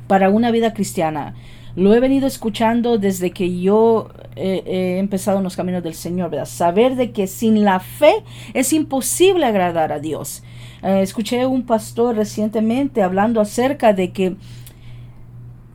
para 0.07 0.29
una 0.29 0.51
vida 0.51 0.71
cristiana. 0.71 1.33
Lo 1.75 1.95
he 1.95 1.99
venido 1.99 2.27
escuchando 2.27 2.99
desde 2.99 3.31
que 3.31 3.59
yo 3.59 4.09
eh, 4.35 4.61
he 4.65 4.99
empezado 4.99 5.37
en 5.39 5.43
los 5.43 5.55
caminos 5.55 5.81
del 5.81 5.95
Señor, 5.95 6.29
¿verdad? 6.29 6.45
Saber 6.45 6.95
de 6.95 7.11
que 7.11 7.25
sin 7.25 7.63
la 7.63 7.79
fe 7.79 8.13
es 8.53 8.71
imposible 8.71 9.45
agradar 9.45 9.91
a 9.91 9.99
Dios. 9.99 10.43
Eh, 10.83 11.01
escuché 11.01 11.45
un 11.47 11.63
pastor 11.63 12.15
recientemente 12.15 13.01
hablando 13.01 13.41
acerca 13.41 13.93
de 13.93 14.11
que 14.11 14.35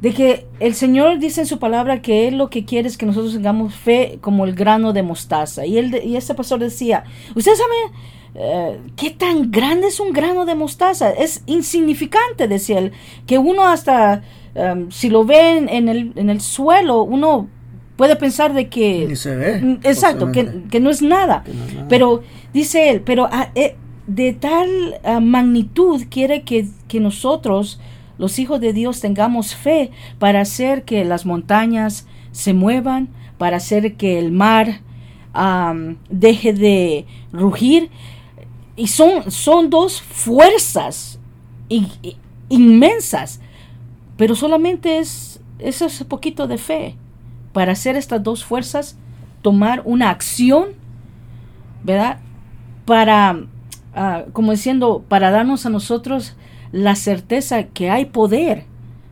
de 0.01 0.13
que 0.13 0.47
el 0.61 0.75
Señor 0.75 1.19
dice 1.19 1.41
en 1.41 1.47
su 1.47 1.59
palabra 1.59 2.03
que 2.03 2.29
Él 2.29 2.37
lo 2.37 2.51
que 2.51 2.65
quiere 2.67 2.87
es 2.87 2.97
que 2.99 3.07
nosotros 3.07 3.33
tengamos 3.33 3.75
fe 3.75 4.19
como 4.21 4.45
el 4.45 4.55
grano 4.55 4.93
de 4.93 5.03
mostaza. 5.03 5.65
Y, 5.65 5.79
él, 5.79 6.01
y 6.05 6.17
este 6.17 6.35
pastor 6.35 6.61
decía, 6.61 7.05
¿ustedes 7.35 7.59
saben 7.59 7.97
eh, 8.38 8.78
qué 8.97 9.11
tan 9.11 9.50
grande 9.50 9.88
es 9.88 9.99
un 9.99 10.12
grano 10.12 10.45
de 10.45 10.55
mostaza? 10.55 11.11
Es 11.11 11.43
insignificante, 11.47 12.49
decía 12.49 12.78
él, 12.78 12.93
que 13.26 13.38
uno 13.38 13.66
hasta, 13.66 14.23
um, 14.55 14.90
si 14.90 15.09
lo 15.09 15.25
ve 15.25 15.57
en, 15.57 15.88
el, 15.88 16.12
en 16.16 16.28
el 16.28 16.43
suelo, 16.43 17.02
uno 17.02 17.49
puede 17.97 18.14
pensar 18.16 18.52
de 18.52 18.69
que... 18.69 19.07
Ni 19.09 19.16
se 19.16 19.35
ve. 19.35 19.61
Mm, 19.61 19.78
Exacto, 19.85 20.33
que, 20.33 20.64
que 20.71 20.81
no 20.81 20.90
es 20.90 21.00
nada. 21.00 21.45
Que 21.45 21.55
no 21.55 21.64
es 21.64 21.75
nada. 21.75 21.87
Pero 21.88 22.23
dice 22.52 22.90
él, 22.90 23.00
pero 23.00 23.26
ah, 23.33 23.50
eh, 23.55 23.76
de 24.07 24.35
tal 24.35 25.00
ah, 25.02 25.21
magnitud 25.21 26.02
quiere 26.11 26.43
que, 26.43 26.69
que 26.88 27.00
nosotros, 27.00 27.81
los 28.19 28.38
hijos 28.38 28.61
de 28.61 28.75
Dios, 28.75 29.00
tengamos 29.00 29.55
fe 29.55 29.93
para 30.19 30.43
hacer 30.43 30.85
que 30.85 31.07
las 31.07 31.25
montañas 31.25 32.07
se 32.33 32.52
muevan, 32.52 33.09
para 33.38 33.57
hacer 33.57 33.95
que 33.95 34.19
el 34.19 34.31
mar 34.31 34.81
deje 36.09 36.55
de 36.55 37.07
rugir. 37.33 37.90
Y 38.76 38.88
son, 38.88 39.30
son 39.30 39.71
dos 39.71 40.00
fuerzas 40.02 41.18
inmensas, 42.49 43.40
pero 44.16 44.35
solamente 44.35 44.99
es, 44.99 45.40
es 45.59 45.83
ese 45.83 46.04
poquito 46.04 46.47
de 46.47 46.59
fe 46.59 46.97
para 47.52 47.73
hacer 47.73 47.97
estas 47.97 48.23
dos 48.23 48.45
fuerzas, 48.45 48.99
tomar 49.40 49.80
una 49.85 50.11
acción, 50.11 50.68
¿verdad? 51.83 52.18
Para, 52.85 53.40
ah, 53.95 54.25
como 54.33 54.52
diciendo, 54.52 55.04
para 55.09 55.30
darnos 55.30 55.64
a 55.64 55.71
nosotros 55.71 56.37
la 56.73 56.95
certeza 56.97 57.64
que 57.64 57.88
hay 57.90 58.04
poder, 58.04 58.64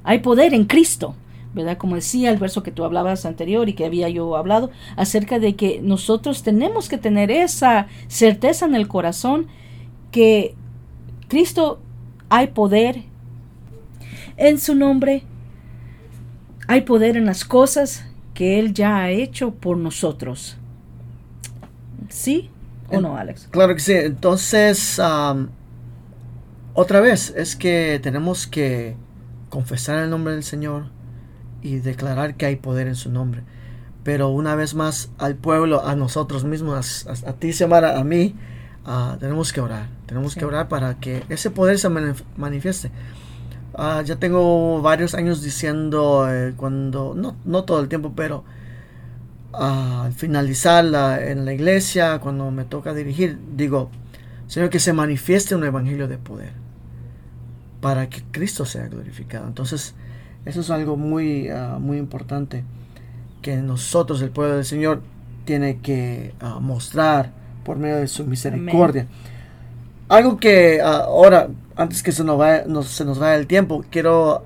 hay 0.05 0.19
poder 0.19 0.53
en 0.53 0.67
Cristo, 0.67 1.15
¿verdad? 1.55 1.79
Como 1.79 1.95
decía 1.95 2.31
el 2.31 2.39
verso 2.39 2.63
que 2.63 2.73
tú 2.73 2.85
hablabas 2.85 3.25
anterior 3.25 3.69
y 3.69 3.75
que 3.75 3.85
había 3.85 4.09
yo 4.09 4.37
hablado, 4.37 4.71
acerca 4.97 5.39
de 5.39 5.55
que 5.55 5.81
nosotros 5.81 6.43
tenemos 6.43 6.89
que 6.89 6.99
tener 6.99 7.31
esa 7.31 7.87
certeza 8.09 8.67
en 8.67 8.75
el 8.75 8.89
corazón 8.89 9.47
que 10.11 10.55
Cristo 11.29 11.81
hay 12.29 12.49
poder 12.49 13.03
en 14.37 14.59
su 14.59 14.75
nombre, 14.75 15.23
hay 16.67 16.83
poder 16.83 17.17
en 17.17 17.27
las 17.27 17.45
cosas 17.45 18.05
que 18.35 18.59
Él 18.59 18.75
ya 18.75 18.99
ha 18.99 19.11
hecho 19.11 19.53
por 19.53 19.77
nosotros. 19.77 20.57
¿Sí 22.09 22.51
o 22.91 23.01
no, 23.01 23.17
Alex? 23.17 23.49
Claro 23.51 23.75
que 23.75 23.81
sí. 23.81 23.93
Entonces, 23.93 24.99
am, 24.99 25.51
otra 26.75 27.01
vez, 27.01 27.33
es 27.37 27.57
que 27.57 28.01
tenemos 28.03 28.47
que 28.47 28.97
confesar 29.49 30.03
el 30.03 30.11
nombre 30.11 30.35
del 30.35 30.43
Señor 30.43 30.87
y 31.65 31.79
declarar 31.79 32.37
que 32.37 32.47
hay 32.47 32.55
poder 32.57 32.87
en 32.87 32.95
su 32.95 33.11
nombre. 33.11 33.43
Pero 34.05 34.29
una 34.29 34.55
vez 34.55 34.75
más, 34.75 35.11
al 35.19 35.35
pueblo, 35.35 35.85
a 35.85 35.97
nosotros 35.97 36.45
mismos, 36.45 37.07
a, 37.09 37.11
a- 37.13 37.31
a 37.31 37.33
ti, 37.33 37.53
Xiomara, 37.53 37.99
a 37.99 38.05
mí, 38.05 38.37
ah, 38.85 39.17
tenemos 39.19 39.53
que 39.53 39.61
orar. 39.61 39.89
Tenemos 40.07 40.35
Sí. 40.35 40.39
que 40.41 40.45
orar 40.47 40.69
para 40.69 40.95
que 41.01 41.25
ese 41.31 41.51
poder 41.51 41.79
se 41.79 41.89
manif- 41.89 42.23
manifieste. 42.37 42.91
Ah, 43.77 44.03
ya 44.05 44.17
tengo 44.17 44.81
varios 44.83 45.15
años 45.15 45.43
diciendo, 45.43 46.29
eh, 46.31 46.53
cuando, 46.57 47.15
no, 47.17 47.37
no 47.45 47.65
todo 47.65 47.81
el 47.81 47.89
tiempo, 47.89 48.13
pero 48.15 48.45
al 49.53 50.13
finalizar 50.13 50.85
la- 50.85 51.25
en 51.27 51.45
la 51.45 51.53
iglesia, 51.55 52.19
cuando 52.19 52.51
me 52.51 52.65
toca 52.65 52.93
dirigir, 52.93 53.39
digo, 53.57 53.91
Señor, 54.49 54.69
que 54.69 54.81
se 54.81 54.93
manifieste 54.93 55.55
un 55.55 55.65
evangelio 55.65 56.09
de 56.09 56.19
poder 56.19 56.53
para 57.81 58.09
que 58.09 58.23
Cristo 58.31 58.65
sea 58.65 58.89
glorificado. 58.89 59.47
Entonces, 59.47 59.95
eso 60.45 60.61
es 60.61 60.71
algo 60.71 60.97
muy, 60.97 61.49
ah, 61.49 61.79
muy 61.81 61.99
importante 61.99 62.65
que 63.43 63.57
nosotros, 63.57 64.23
el 64.23 64.31
pueblo 64.31 64.57
del 64.57 64.65
Señor, 64.65 65.03
tiene 65.45 65.79
que 65.81 66.35
ah, 66.41 66.59
mostrar 66.61 67.33
por 67.65 67.77
medio 67.79 67.97
de 67.97 68.09
su 68.09 68.25
misericordia. 68.25 69.07
Algo 70.09 70.37
que 70.39 70.81
ah, 70.83 71.05
ahora, 71.07 71.49
antes 71.77 72.03
que 72.03 72.13
se 72.13 72.25
nos, 72.25 72.39
vaya, 72.39 72.65
nos- 72.67 72.89
se 72.89 73.05
nos 73.05 73.19
vaya 73.19 73.37
el 73.37 73.47
tiempo, 73.47 73.85
quiero 73.91 74.45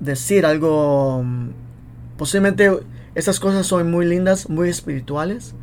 decir 0.00 0.46
algo, 0.46 1.22
mm, 1.24 1.48
posiblemente 2.16 2.70
estas 3.14 3.40
cosas 3.40 3.66
son 3.66 3.90
muy 3.90 4.06
lindas, 4.06 4.48
muy 4.48 4.68
espirituales, 4.68 5.54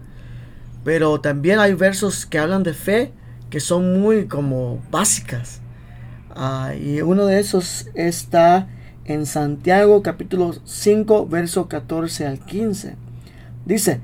pero 0.83 1.19
también 1.21 1.59
hay 1.59 1.73
versos 1.73 2.25
que 2.25 2.39
hablan 2.39 2.63
de 2.63 2.73
fe 2.73 3.11
que 3.49 3.59
son 3.59 3.99
muy 4.01 4.25
como 4.27 4.79
básicas. 4.91 5.61
Y 6.79 7.01
uno 7.01 7.25
de 7.25 7.39
esos 7.39 7.89
está 7.95 8.67
en 9.07 9.25
Santiago 9.25 10.03
capítulo 10.03 10.53
5, 10.63 11.27
verso 11.27 11.67
14 11.67 12.27
al 12.27 12.39
15. 12.39 12.95
Dice, 13.65 14.01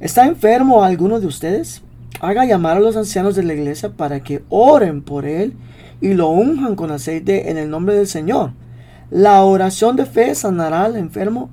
¿está 0.00 0.26
enfermo 0.26 0.82
alguno 0.82 1.20
de 1.20 1.26
ustedes? 1.26 1.82
Haga 2.20 2.44
llamar 2.44 2.76
a 2.76 2.80
los 2.80 2.96
ancianos 2.96 3.36
de 3.36 3.44
la 3.44 3.54
iglesia 3.54 3.90
para 3.90 4.20
que 4.20 4.42
oren 4.48 5.02
por 5.02 5.24
él 5.24 5.54
y 6.00 6.14
lo 6.14 6.28
unjan 6.28 6.74
con 6.74 6.90
aceite 6.90 7.50
en 7.50 7.58
el 7.58 7.70
nombre 7.70 7.94
del 7.94 8.08
Señor. 8.08 8.52
La 9.10 9.42
oración 9.42 9.96
de 9.96 10.06
fe 10.06 10.34
sanará 10.34 10.84
al 10.84 10.96
enfermo 10.96 11.50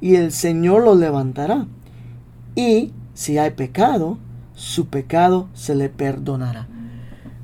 y 0.00 0.16
el 0.16 0.32
Señor 0.32 0.82
lo 0.82 0.94
levantará. 0.94 1.66
Y 2.56 2.92
si 3.14 3.38
hay 3.38 3.50
pecado, 3.50 4.18
su 4.54 4.88
pecado 4.88 5.48
se 5.54 5.74
le 5.74 5.88
perdonará. 5.88 6.66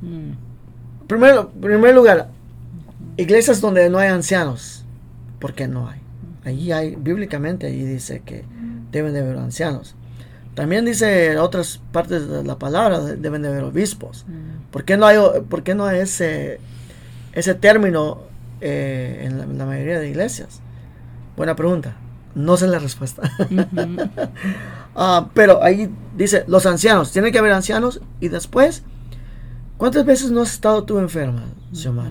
Mm. 0.02 1.06
Primero, 1.06 1.50
primer 1.50 1.94
lugar, 1.94 2.28
iglesias 3.16 3.60
donde 3.60 3.88
no 3.88 3.98
hay 3.98 4.08
ancianos. 4.08 4.85
¿Por 5.38 5.54
qué 5.54 5.68
no 5.68 5.88
hay? 5.88 6.00
Allí 6.44 6.72
hay, 6.72 6.96
bíblicamente, 6.96 7.66
allí 7.66 7.84
dice 7.84 8.22
que 8.24 8.44
deben 8.92 9.12
de 9.12 9.20
haber 9.20 9.36
ancianos. 9.38 9.94
También 10.54 10.84
dice 10.84 11.36
otras 11.38 11.80
partes 11.92 12.28
de 12.28 12.42
la 12.44 12.58
palabra, 12.58 13.00
de- 13.00 13.16
deben 13.16 13.42
de 13.42 13.48
haber 13.48 13.64
obispos. 13.64 14.24
Mm. 14.28 14.70
¿Por 14.70 14.84
qué 14.84 14.96
no 14.96 15.06
hay, 15.06 15.18
por 15.48 15.62
qué 15.62 15.74
no 15.74 15.84
hay 15.84 16.00
ese, 16.00 16.60
ese 17.32 17.54
término 17.54 18.20
eh, 18.60 19.22
en, 19.24 19.38
la, 19.38 19.44
en 19.44 19.58
la 19.58 19.66
mayoría 19.66 19.98
de 20.00 20.08
iglesias? 20.08 20.60
Buena 21.36 21.54
pregunta. 21.56 21.96
No 22.34 22.56
sé 22.56 22.66
la 22.68 22.78
respuesta. 22.78 23.22
Ah, 24.98 25.28
pero 25.34 25.62
ahí 25.62 25.90
dice, 26.16 26.44
los 26.48 26.64
ancianos, 26.64 27.12
tiene 27.12 27.30
que 27.30 27.38
haber 27.38 27.52
ancianos 27.52 28.00
y 28.18 28.28
después, 28.28 28.82
¿cuántas 29.76 30.06
veces 30.06 30.30
no 30.30 30.40
has 30.40 30.52
estado 30.54 30.84
tú 30.84 30.98
enferma, 30.98 31.44
Xiomara? 31.74 32.08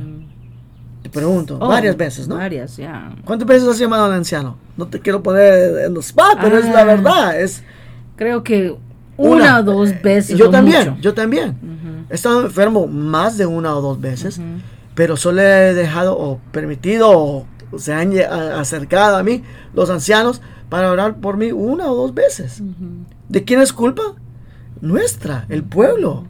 Pregunto, 1.15 1.57
Oh, 1.59 1.67
varias 1.69 1.97
veces, 1.97 2.27
¿no? 2.27 2.35
Varias, 2.35 2.77
ya. 2.77 3.15
¿Cuántas 3.25 3.47
veces 3.47 3.67
has 3.67 3.79
llamado 3.79 4.05
al 4.05 4.13
anciano? 4.13 4.57
No 4.77 4.85
te 4.87 4.99
quiero 4.99 5.23
poner 5.23 5.85
en 5.85 5.93
los 5.95 6.07
spot, 6.07 6.37
pero 6.41 6.57
es 6.59 6.65
la 6.65 6.81
Ah. 6.81 6.83
verdad, 6.83 7.39
es 7.41 7.63
Creo 8.17 8.43
que 8.43 8.75
una, 9.17 9.59
o 9.59 9.63
dos 9.63 9.89
Eh, 9.89 9.99
veces. 10.03 10.37
Yo 10.37 10.49
también, 10.49 10.89
mucho. 10.91 11.01
yo 11.01 11.13
también. 11.13 11.49
Ujú. 11.49 12.05
He 12.09 12.15
estado 12.15 12.41
enfermo 12.45 12.85
más 12.87 13.37
de 13.37 13.45
una 13.45 13.75
o 13.75 13.81
dos 13.81 13.99
veces, 13.99 14.37
Ujú. 14.37 14.45
pero 14.93 15.17
solo 15.17 15.41
he 15.41 15.73
dejado 15.73 16.17
o 16.17 16.39
permitido 16.51 17.09
o 17.11 17.45
se 17.77 17.93
han 17.93 18.13
acercado 18.17 19.17
a 19.17 19.23
mí 19.23 19.43
los 19.73 19.89
ancianos 19.89 20.41
para 20.69 20.91
orar 20.91 21.15
por 21.15 21.35
mí 21.37 21.51
una 21.51 21.91
o 21.91 21.95
dos 21.95 22.13
veces. 22.13 22.59
Ujú. 22.61 23.05
¿De 23.29 23.43
quién 23.43 23.59
es 23.61 23.73
culpa? 23.73 24.03
Nuestra, 24.81 25.45
el 25.49 25.63
pueblo. 25.63 26.25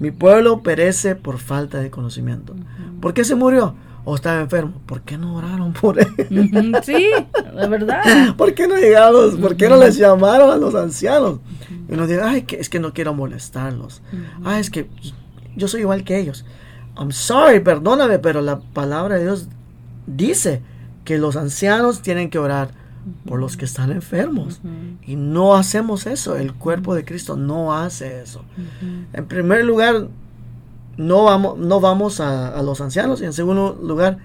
Mi 0.00 0.10
pueblo 0.10 0.62
perece 0.62 1.14
por 1.14 1.38
falta 1.38 1.78
de 1.80 1.90
conocimiento. 1.90 2.54
¿Por 3.00 3.14
qué 3.14 3.24
se 3.24 3.34
murió? 3.34 3.74
¿O 4.04 4.16
estaba 4.16 4.40
enfermo? 4.40 4.80
¿Por 4.86 5.02
qué 5.02 5.16
no 5.16 5.36
oraron 5.36 5.72
por 5.72 6.00
él? 6.00 6.08
Ujú, 6.18 6.78
Sí, 6.82 7.06
la 7.54 7.68
verdad. 7.68 8.34
¿Por 8.36 8.52
qué 8.54 8.66
no 8.66 8.76
llegaron? 8.76 9.38
¿Por 9.38 9.56
qué 9.56 9.68
no 9.68 9.76
les 9.76 9.96
llamaron 9.96 10.50
a 10.50 10.56
los 10.56 10.74
ancianos? 10.74 11.38
Y 11.88 11.94
nos 11.94 12.08
digan, 12.08 12.28
ay, 12.28 12.42
que 12.42 12.56
es 12.56 12.68
que 12.68 12.80
no 12.80 12.92
quiero 12.92 13.14
molestarlos. 13.14 14.02
Ah, 14.44 14.58
es 14.58 14.70
que 14.70 14.88
yo 15.54 15.68
soy 15.68 15.82
igual 15.82 16.02
que 16.04 16.18
ellos. 16.18 16.44
I'm 16.96 17.12
sorry, 17.12 17.60
perdóname, 17.60 18.18
pero 18.18 18.42
la 18.42 18.58
palabra 18.58 19.16
de 19.16 19.22
Dios 19.22 19.48
dice 20.06 20.62
que 21.04 21.18
los 21.18 21.36
ancianos 21.36 22.02
tienen 22.02 22.28
que 22.28 22.38
orar 22.38 22.70
por 23.26 23.40
los 23.40 23.56
que 23.56 23.64
están 23.64 23.90
enfermos. 23.90 24.60
Y 25.06 25.16
no 25.16 25.54
hacemos 25.54 26.06
eso. 26.06 26.36
El 26.36 26.54
cuerpo 26.54 26.94
de 26.94 27.04
Cristo 27.04 27.36
no 27.36 27.74
hace 27.74 28.22
eso. 28.22 28.44
En 29.12 29.26
primer 29.26 29.64
lugar, 29.64 30.08
no 30.96 31.24
vamos, 31.24 31.58
no 31.58 31.80
vamos 31.80 32.20
a, 32.20 32.48
a 32.48 32.62
los 32.62 32.80
ancianos. 32.80 33.20
Y 33.22 33.24
en 33.24 33.32
segundo 33.32 33.78
lugar, 33.82 34.18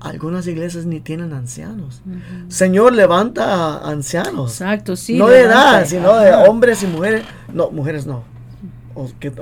algunas 0.00 0.46
iglesias 0.46 0.86
ni 0.86 1.00
tienen 1.00 1.32
ancianos. 1.32 2.02
Señor, 2.48 2.94
levanta 2.94 3.44
a 3.54 3.90
ancianos. 3.90 4.52
Exacto, 4.52 4.96
sí. 4.96 5.18
no 5.18 5.28
de 5.28 5.42
edad, 5.42 5.84
sino 5.86 6.16
de 6.16 6.32
hombres 6.32 6.82
y 6.82 6.86
mujeres. 6.86 7.24
No, 7.52 7.70
mujeres 7.70 8.06
no. 8.06 8.24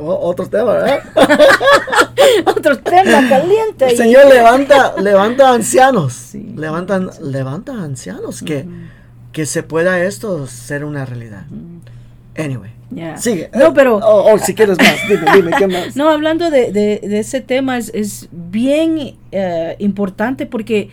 Otro 0.00 0.48
tema, 0.48 0.72
¿verdad? 0.72 1.00
otro 2.46 2.78
tema 2.78 3.28
caliente. 3.28 3.86
El 3.86 3.96
Señor 3.96 4.26
levanta, 4.26 4.94
levanta 5.00 5.52
ancianos. 5.52 6.34
Levantan, 6.34 7.10
levanta 7.22 7.72
ancianos 7.72 8.42
que, 8.42 8.66
que 9.32 9.46
se 9.46 9.62
pueda 9.62 10.02
esto 10.02 10.46
ser 10.46 10.84
una 10.84 11.04
realidad. 11.04 11.44
Anyway. 12.36 12.78
Sigue. 13.16 13.50
No, 13.54 13.74
pero. 13.74 13.96
Oh, 13.96 14.32
oh, 14.32 14.38
si 14.38 14.54
quieres 14.54 14.78
más, 14.78 14.96
dime, 15.08 15.26
dime, 15.34 15.50
¿qué 15.58 15.66
más? 15.66 15.96
No, 15.96 16.08
hablando 16.08 16.50
de, 16.50 16.72
de, 16.72 17.18
ese 17.18 17.40
tema, 17.40 17.76
es, 17.76 17.90
es 17.94 18.28
bien 18.32 19.16
eh, 19.30 19.76
importante 19.78 20.46
porque 20.46 20.88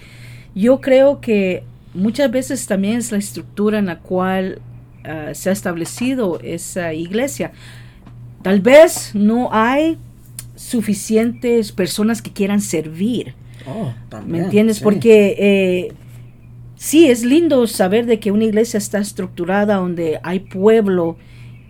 yo 0.54 0.82
creo 0.82 1.22
que 1.22 1.64
muchas 1.94 2.30
veces 2.32 2.68
también 2.68 2.98
es 2.98 3.12
la 3.12 3.18
estructura 3.18 3.80
en 3.80 3.86
la 3.86 4.00
cual 4.00 4.60
eh, 5.06 5.32
se 5.34 5.50
ha 5.50 5.54
establecido 5.54 6.40
esa 6.44 6.94
iglesia. 6.94 7.52
Tal 8.46 8.62
vez 8.62 9.16
no 9.16 9.50
hay 9.52 9.98
suficientes 10.56 11.72
personas 11.72 12.22
que 12.22 12.32
quieran 12.32 12.62
servir. 12.62 13.34
Oh, 13.66 13.92
¿Me 14.24 14.38
entiendes? 14.38 14.82
Porque 14.82 15.36
eh, 15.40 15.94
sí, 16.76 17.08
es 17.08 17.26
lindo 17.26 17.66
saber 17.66 18.06
de 18.06 18.20
que 18.20 18.30
una 18.30 18.44
iglesia 18.44 18.78
está 18.78 19.00
estructurada 19.00 19.78
donde 19.78 20.20
hay 20.22 20.42
pueblo, 20.42 21.18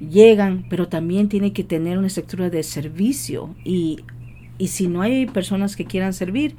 llegan, 0.01 0.65
pero 0.69 0.89
también 0.89 1.29
tiene 1.29 1.53
que 1.53 1.63
tener 1.63 1.97
una 1.97 2.07
estructura 2.07 2.49
de 2.49 2.61
servicio. 2.61 3.55
Y, 3.63 4.01
y 4.57 4.67
si 4.67 4.89
no 4.89 5.01
hay 5.01 5.27
personas 5.27 5.77
que 5.77 5.85
quieran 5.85 6.11
servir, 6.11 6.57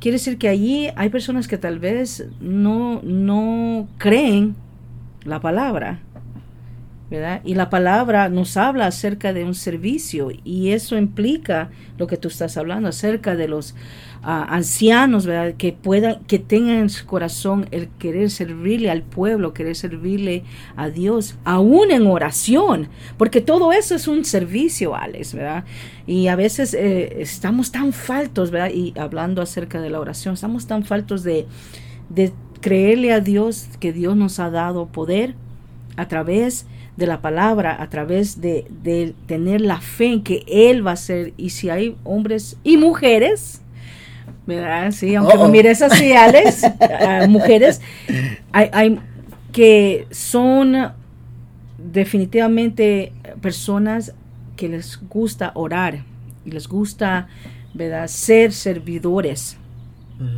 quiere 0.00 0.16
decir 0.16 0.36
que 0.36 0.48
allí 0.48 0.88
hay 0.96 1.10
personas 1.10 1.46
que 1.46 1.58
tal 1.58 1.78
vez 1.78 2.26
no, 2.40 3.00
no 3.04 3.86
creen 3.98 4.56
la 5.24 5.40
palabra. 5.40 6.00
Y 7.44 7.54
la 7.54 7.70
palabra 7.70 8.28
nos 8.28 8.56
habla 8.56 8.86
acerca 8.86 9.32
de 9.32 9.44
un 9.44 9.54
servicio 9.54 10.30
y 10.44 10.70
eso 10.70 10.96
implica 10.96 11.70
lo 11.98 12.06
que 12.06 12.16
tú 12.16 12.28
estás 12.28 12.56
hablando 12.56 12.88
acerca 12.88 13.36
de 13.36 13.48
los 13.48 13.74
ancianos, 14.22 15.26
¿verdad? 15.26 15.54
Que 15.56 15.72
puedan, 15.72 16.24
que 16.24 16.38
tengan 16.38 16.76
en 16.76 16.90
su 16.90 17.06
corazón 17.06 17.66
el 17.70 17.88
querer 17.98 18.30
servirle 18.30 18.90
al 18.90 19.02
pueblo, 19.02 19.52
querer 19.52 19.76
servirle 19.76 20.44
a 20.76 20.88
Dios, 20.88 21.36
aún 21.44 21.90
en 21.90 22.06
oración, 22.06 22.88
porque 23.18 23.40
todo 23.40 23.72
eso 23.72 23.94
es 23.94 24.08
un 24.08 24.24
servicio, 24.24 24.96
Alex, 24.96 25.34
¿verdad? 25.34 25.64
Y 26.06 26.28
a 26.28 26.36
veces 26.36 26.74
eh, 26.74 27.20
estamos 27.20 27.70
tan 27.70 27.92
faltos, 27.92 28.50
¿verdad? 28.50 28.70
Y 28.74 28.94
hablando 28.98 29.42
acerca 29.42 29.80
de 29.80 29.90
la 29.90 30.00
oración, 30.00 30.34
estamos 30.34 30.66
tan 30.66 30.84
faltos 30.84 31.22
de, 31.22 31.46
de 32.08 32.32
creerle 32.60 33.12
a 33.12 33.20
Dios 33.20 33.68
que 33.78 33.92
Dios 33.92 34.16
nos 34.16 34.40
ha 34.40 34.50
dado 34.50 34.86
poder 34.86 35.34
a 35.96 36.08
través 36.08 36.66
de 36.96 37.06
la 37.06 37.20
palabra, 37.20 37.82
a 37.82 37.88
través 37.90 38.40
de, 38.40 38.66
de, 38.82 39.14
tener 39.26 39.60
la 39.60 39.80
fe 39.80 40.06
en 40.12 40.22
que 40.22 40.44
Él 40.46 40.86
va 40.86 40.92
a 40.92 40.96
ser. 40.96 41.32
Y 41.36 41.50
si 41.50 41.70
hay 41.70 41.96
hombres 42.04 42.56
y 42.62 42.76
mujeres 42.76 43.60
¿verdad? 44.46 44.90
Sí, 44.92 45.14
aunque 45.14 45.38
me 45.38 45.48
mires 45.48 45.80
así, 45.82 46.12
Alex, 46.12 46.62
mujeres, 47.28 47.80
hay, 48.52 48.68
hay, 48.72 49.00
que 49.52 50.06
son 50.10 50.92
definitivamente 51.78 53.12
personas 53.40 54.14
que 54.56 54.68
les 54.68 55.00
gusta 55.08 55.52
orar 55.54 56.02
y 56.44 56.50
les 56.50 56.68
gusta, 56.68 57.28
¿verdad? 57.72 58.08
Ser 58.08 58.52
servidores 58.52 59.56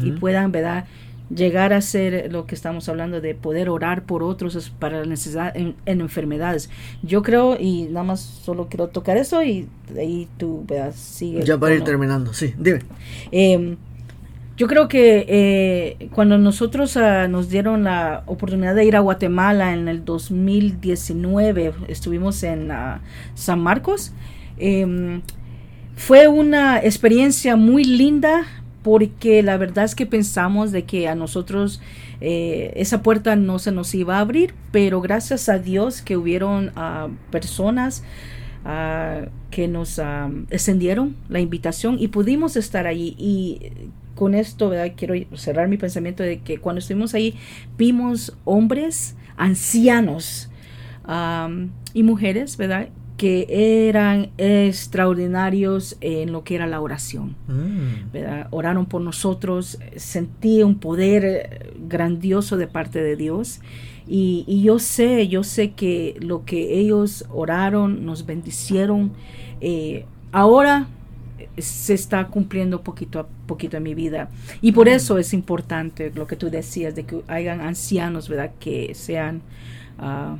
y 0.02 0.10
puedan, 0.12 0.52
¿verdad? 0.52 0.86
Llegar 1.34 1.72
a 1.72 1.80
ser 1.80 2.32
lo 2.32 2.46
que 2.46 2.54
estamos 2.54 2.88
hablando 2.88 3.20
de 3.20 3.34
poder 3.34 3.68
orar 3.68 4.04
por 4.04 4.22
otros 4.22 4.70
para 4.78 5.00
la 5.00 5.06
necesidad 5.06 5.56
en, 5.56 5.74
enfermedades. 5.86 6.70
Yo 7.02 7.22
creo, 7.22 7.56
y 7.58 7.84
nada 7.84 8.04
más 8.04 8.20
solo 8.20 8.68
quiero 8.68 8.88
tocar 8.88 9.16
eso 9.16 9.42
y 9.42 9.68
ahí 9.96 10.28
tú, 10.36 10.64
¿verdad? 10.66 10.94
Sigue. 10.94 11.44
Ya 11.44 11.58
para 11.58 11.74
ir 11.74 11.82
terminando, 11.82 12.32
sí, 12.32 12.54
dime. 12.58 12.80
Eh, 13.32 13.76
yo 14.56 14.68
creo 14.68 14.88
que 14.88 15.26
eh, 15.28 16.08
cuando 16.14 16.38
nosotros 16.38 16.96
ah, 16.96 17.28
nos 17.28 17.50
dieron 17.50 17.84
la 17.84 18.22
oportunidad 18.24 18.74
de 18.74 18.86
ir 18.86 18.96
a 18.96 19.00
Guatemala 19.00 19.74
en 19.74 19.86
el 19.86 20.02
2019, 20.02 21.74
estuvimos 21.88 22.42
en 22.42 22.70
ah, 22.70 23.02
San 23.34 23.60
Marcos, 23.60 24.12
em, 24.56 25.20
fue 25.94 26.26
una 26.28 26.78
experiencia 26.78 27.54
muy 27.54 27.84
linda 27.84 28.46
porque 28.86 29.42
la 29.42 29.56
verdad 29.56 29.84
es 29.84 29.96
que 29.96 30.06
pensamos 30.06 30.70
de 30.70 30.84
que 30.84 31.08
a 31.08 31.16
nosotros 31.16 31.80
eh, 32.20 32.72
esa 32.76 33.02
puerta 33.02 33.34
no 33.34 33.58
se 33.58 33.72
nos 33.72 33.92
iba 33.96 34.18
a 34.18 34.20
abrir, 34.20 34.54
pero 34.70 35.00
gracias 35.00 35.48
a 35.48 35.58
Dios 35.58 36.02
que 36.02 36.16
hubieron 36.16 36.68
uh, 36.68 37.10
personas 37.32 38.04
que 39.50 39.66
nos 39.66 40.00
extendieron 40.50 41.16
la 41.28 41.40
invitación 41.40 41.96
y 41.98 42.08
pudimos 42.08 42.56
estar 42.56 42.86
allí 42.86 43.16
y 43.18 43.72
con 44.14 44.34
esto. 44.34 44.72
Quiero 44.96 45.14
cerrar 45.36 45.66
mi 45.66 45.78
pensamiento 45.78 46.22
de 46.22 46.40
que 46.40 46.58
cuando 46.58 46.78
estuvimos 46.78 47.14
ahí 47.14 47.34
vimos 47.76 48.36
hombres 48.44 49.16
ancianos 49.36 50.48
y 51.92 52.02
mujeres, 52.04 52.56
¿verdad? 52.56 52.88
Que 53.16 53.88
eran 53.88 54.30
extraordinarios 54.36 55.96
en 56.00 56.32
lo 56.32 56.44
que 56.44 56.54
era 56.54 56.66
la 56.66 56.80
oración. 56.80 57.34
Mm. 57.48 58.16
Oraron 58.50 58.86
por 58.86 59.00
nosotros, 59.00 59.78
sentí 59.96 60.62
un 60.62 60.78
poder 60.78 61.24
eh, 61.24 61.72
grandioso 61.88 62.56
de 62.56 62.66
parte 62.66 63.02
de 63.02 63.16
Dios. 63.16 63.60
Y, 64.06 64.44
y, 64.46 64.62
yo 64.62 64.78
sé, 64.78 65.28
yo 65.28 65.42
sé 65.42 65.72
que 65.72 66.16
lo 66.20 66.44
que 66.44 66.78
ellos 66.78 67.24
oraron, 67.30 68.04
nos 68.04 68.24
bendicieron. 68.24 69.12
Eh, 69.60 70.04
ahora 70.30 70.86
se 71.58 71.94
está 71.94 72.26
cumpliendo 72.28 72.82
poquito 72.82 73.20
a 73.20 73.26
poquito 73.46 73.76
en 73.76 73.82
mi 73.82 73.94
vida. 73.94 74.28
Y 74.60 74.72
por 74.72 74.88
eso 74.88 75.18
es 75.18 75.32
importante 75.32 76.12
lo 76.14 76.26
que 76.26 76.36
tú 76.36 76.50
decías, 76.50 76.94
de 76.94 77.04
que 77.04 77.22
hayan 77.28 77.60
ancianos, 77.60 78.28
¿verdad? 78.28 78.52
Que 78.60 78.94
sean 78.94 79.42
ah, 79.98 80.36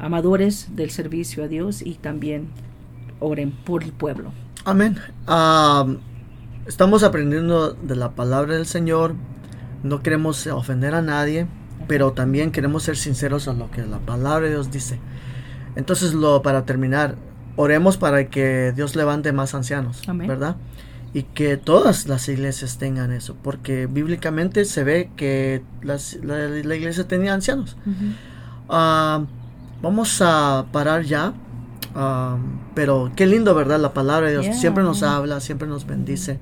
amadores 0.00 0.68
del 0.74 0.90
servicio 0.90 1.44
a 1.44 1.48
Dios 1.48 1.82
y 1.82 1.94
también 1.94 2.48
oren 3.20 3.52
por 3.52 3.84
el 3.84 3.92
pueblo. 3.92 4.32
Amén. 4.64 4.98
Ah, 5.26 5.86
estamos 6.66 7.02
aprendiendo 7.02 7.72
de 7.72 7.96
la 7.96 8.12
palabra 8.12 8.54
del 8.54 8.66
Señor. 8.66 9.14
No 9.82 10.02
queremos 10.02 10.46
ofender 10.46 10.94
a 10.94 11.02
nadie, 11.02 11.46
pero 11.86 12.12
también 12.12 12.50
queremos 12.50 12.82
ser 12.82 12.96
sinceros 12.96 13.48
a 13.48 13.52
lo 13.52 13.70
que 13.70 13.82
la 13.86 13.98
palabra 13.98 14.46
de 14.46 14.52
Dios 14.52 14.70
dice. 14.70 14.98
Entonces, 15.76 16.14
lo, 16.14 16.42
para 16.42 16.64
terminar, 16.66 17.16
oremos 17.56 17.96
para 17.96 18.28
que 18.28 18.72
Dios 18.74 18.96
levante 18.96 19.32
más 19.32 19.54
ancianos, 19.54 20.02
¿verdad? 20.14 20.56
Y 21.12 21.24
que 21.24 21.56
todas 21.56 22.06
las 22.06 22.28
iglesias 22.28 22.78
tengan 22.78 23.12
eso, 23.12 23.36
porque 23.42 23.86
bíblicamente 23.86 24.64
se 24.64 24.84
ve 24.84 25.10
que 25.16 25.62
la, 25.82 25.96
iglesia 26.76 27.08
tenía 27.08 27.34
ancianos. 27.34 27.76
Vamos 29.82 30.20
a 30.22 30.66
parar 30.72 31.02
ya, 31.02 31.34
ah, 31.94 32.38
pero 32.74 33.10
qué 33.16 33.26
lindo, 33.26 33.54
¿verdad? 33.54 33.80
La 33.80 33.92
palabra 33.92 34.28
de 34.28 34.40
Dios 34.40 34.56
siempre 34.56 34.82
nos 34.84 35.02
habla, 35.02 35.40
siempre 35.40 35.68
nos 35.68 35.86
bendice 35.86 36.38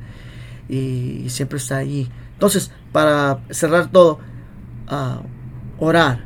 y, 0.68 1.26
siempre 1.28 1.58
está 1.58 1.78
allí. 1.78 2.08
Entonces, 2.34 2.70
para 2.92 3.40
cerrar 3.50 3.88
todo, 3.88 4.20
uh, 4.90 5.84
orar. 5.84 6.24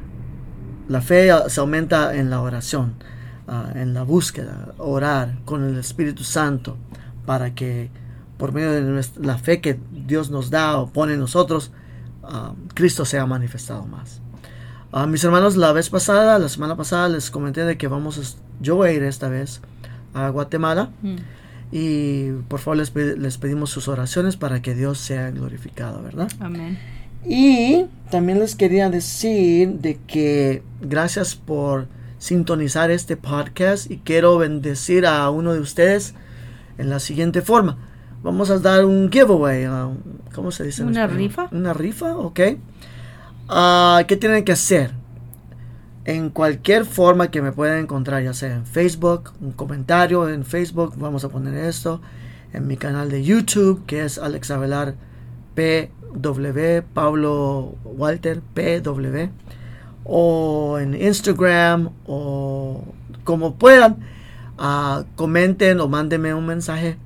La 0.88 1.00
fe 1.00 1.30
se 1.48 1.60
aumenta 1.60 2.14
en 2.14 2.28
la 2.28 2.40
oración. 2.40 2.94
Ah, 3.48 3.72
en 3.74 3.92
la 3.92 4.04
búsqueda, 4.04 4.72
orar 4.78 5.40
con 5.44 5.64
el 5.64 5.76
Espíritu 5.76 6.22
Santo 6.22 6.76
para 7.26 7.54
que 7.54 7.90
por 8.38 8.52
medio 8.52 8.70
de 8.70 9.04
la 9.20 9.36
fe 9.36 9.60
que 9.60 9.78
Dios 9.90 10.30
nos 10.30 10.48
da 10.48 10.78
o 10.78 10.90
pone 10.90 11.14
en 11.14 11.20
nosotros, 11.20 11.72
uh, 12.22 12.54
Cristo 12.72 13.04
sea 13.04 13.26
manifestado 13.26 13.84
más. 13.84 14.22
A 14.92 15.06
mis 15.06 15.24
hermanos, 15.24 15.56
la 15.56 15.72
vez 15.72 15.90
pasada, 15.90 16.38
la 16.38 16.48
semana 16.48 16.76
pasada 16.76 17.08
les 17.08 17.30
comenté 17.30 17.64
de 17.64 17.78
que 17.78 17.88
vamos, 17.88 18.18
a, 18.18 18.22
yo 18.62 18.76
voy 18.76 18.90
a 18.90 18.92
ir 18.92 19.02
esta 19.02 19.28
vez 19.28 19.60
a 20.14 20.28
Guatemala. 20.28 20.90
Mm. 21.02 21.16
Y 21.72 22.32
por 22.48 22.60
favor 22.60 22.76
les, 22.76 22.94
les, 22.94 23.38
pedimos 23.38 23.70
sus 23.70 23.88
oraciones 23.88 24.36
para 24.36 24.60
que 24.60 24.74
Dios 24.74 24.98
sea 24.98 25.30
glorificado, 25.30 26.02
¿verdad? 26.02 26.30
Amén. 26.38 26.78
Y 27.24 27.86
también 28.10 28.40
les 28.40 28.54
quería 28.54 28.90
decir 28.90 29.70
de 29.80 29.98
que 30.06 30.62
gracias 30.82 31.34
por 31.34 31.86
sintonizar 32.18 32.90
este 32.90 33.16
podcast 33.16 33.90
y 33.90 33.98
quiero 33.98 34.36
bendecir 34.36 35.06
a 35.06 35.28
uno 35.30 35.54
de 35.54 35.60
ustedes 35.60 36.14
en 36.76 36.90
la 36.90 37.00
siguiente 37.00 37.40
forma. 37.40 37.78
Vamos 38.22 38.50
a 38.50 38.58
dar 38.58 38.84
un 38.84 39.10
giveaway. 39.10 39.66
Uh, 39.66 39.96
¿Cómo 40.34 40.50
se 40.50 40.64
dice? 40.64 40.84
¿Una 40.84 41.06
rifa? 41.06 41.48
Una 41.50 41.72
rifa, 41.72 42.16
ok. 42.16 42.40
Uh, 43.48 44.04
¿Qué 44.06 44.16
tienen 44.16 44.44
que 44.44 44.52
hacer? 44.52 44.92
En 46.04 46.30
cualquier 46.30 46.84
forma 46.84 47.30
que 47.30 47.42
me 47.42 47.52
puedan 47.52 47.78
encontrar, 47.78 48.22
ya 48.22 48.34
sea 48.34 48.54
en 48.54 48.66
Facebook, 48.66 49.32
un 49.40 49.52
comentario 49.52 50.28
en 50.28 50.44
Facebook, 50.44 50.94
vamos 50.96 51.24
a 51.24 51.28
poner 51.28 51.54
esto. 51.54 52.00
En 52.52 52.66
mi 52.66 52.76
canal 52.76 53.08
de 53.08 53.22
YouTube, 53.22 53.84
que 53.86 54.04
es 54.04 54.18
Alex 54.18 54.50
Avelar 54.50 54.94
PW, 55.54 56.82
Pablo 56.92 57.74
Walter 57.84 58.42
PW 58.54 59.30
o 60.04 60.78
en 60.78 60.94
Instagram 60.94 61.90
o 62.06 62.84
como 63.24 63.54
puedan. 63.54 63.98
ah, 64.58 65.04
comenten 65.16 65.80
o 65.80 65.88
mándenme 65.88 66.34
un 66.34 66.46
mensaje 66.46 66.96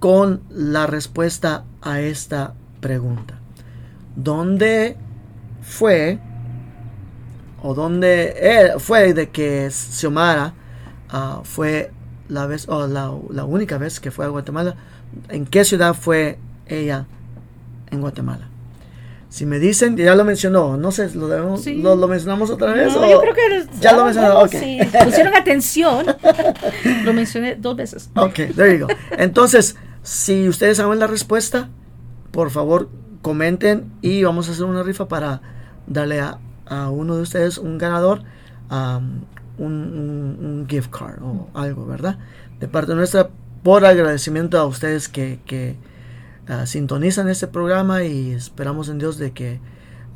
con 0.00 0.42
la 0.50 0.86
respuesta 0.86 1.64
a 1.82 2.00
esta 2.00 2.54
pregunta. 2.80 3.38
¿Dónde 4.16 4.96
fue 5.64 6.18
o 7.62 7.74
dónde 7.74 8.74
fue 8.78 9.14
de 9.14 9.30
que 9.30 9.70
Xiomara 9.70 10.54
ah, 11.08 11.40
fue 11.44 11.90
la 12.28 12.46
vez 12.46 12.68
o 12.68 12.86
la, 12.86 13.12
la, 13.30 13.44
única 13.44 13.78
vez 13.78 14.00
que 14.00 14.10
fue 14.10 14.26
a 14.26 14.28
Guatemala? 14.28 14.76
¿En 15.28 15.46
qué 15.46 15.64
ciudad 15.64 15.94
fue 15.94 16.38
ella 16.66 17.06
en 17.90 18.00
Guatemala? 18.00 18.48
Si 19.30 19.46
me 19.46 19.58
dicen, 19.58 19.96
ya 19.96 20.14
lo 20.14 20.24
mencionó, 20.24 20.76
no 20.76 20.92
sé, 20.92 21.10
¿lo, 21.14 21.26
debemos, 21.26 21.66
lo, 21.66 22.06
mencionamos 22.06 22.50
otra 22.50 22.72
vez? 22.72 22.94
No, 22.94 23.10
yo 23.10 23.20
creo 23.20 23.34
que 23.34 23.66
ya 23.80 23.92
lo 23.92 24.04
mencionó. 24.04 24.40
Okay. 24.42 24.78
pusieron 25.04 25.34
atención. 25.34 26.06
lo 27.04 27.12
mencioné 27.12 27.56
dos 27.56 27.74
veces. 27.74 28.10
Ok, 28.14 28.34
there 28.54 28.78
you 28.78 28.86
go. 28.86 28.94
Entonces, 29.18 29.74
si 30.02 30.48
ustedes 30.48 30.76
saben 30.76 31.00
la 31.00 31.08
respuesta, 31.08 31.68
por 32.30 32.50
favor 32.50 32.88
comenten 33.22 33.90
y 34.02 34.22
vamos 34.22 34.48
a 34.48 34.52
hacer 34.52 34.66
una 34.66 34.84
rifa 34.84 35.08
para 35.08 35.40
darle 35.86 36.20
a, 36.20 36.38
uno 36.90 37.16
de 37.16 37.22
ustedes 37.22 37.58
un 37.58 37.76
ganador 37.76 38.22
un, 39.58 40.36
un, 40.40 40.66
gift 40.68 40.90
card 40.90 41.22
o 41.22 41.48
algo, 41.54 41.86
¿verdad? 41.86 42.18
De 42.58 42.68
parte 42.68 42.94
nuestra, 42.94 43.28
por 43.62 43.84
agradecimiento 43.84 44.58
a 44.58 44.66
ustedes 44.66 45.08
que, 45.08 45.40
que 45.46 45.76
uh, 46.48 46.66
sintonizan 46.66 47.28
este 47.28 47.46
programa 47.46 48.04
y 48.04 48.32
esperamos 48.32 48.88
en 48.88 48.98
Dios 48.98 49.18
de 49.18 49.32
que 49.32 49.60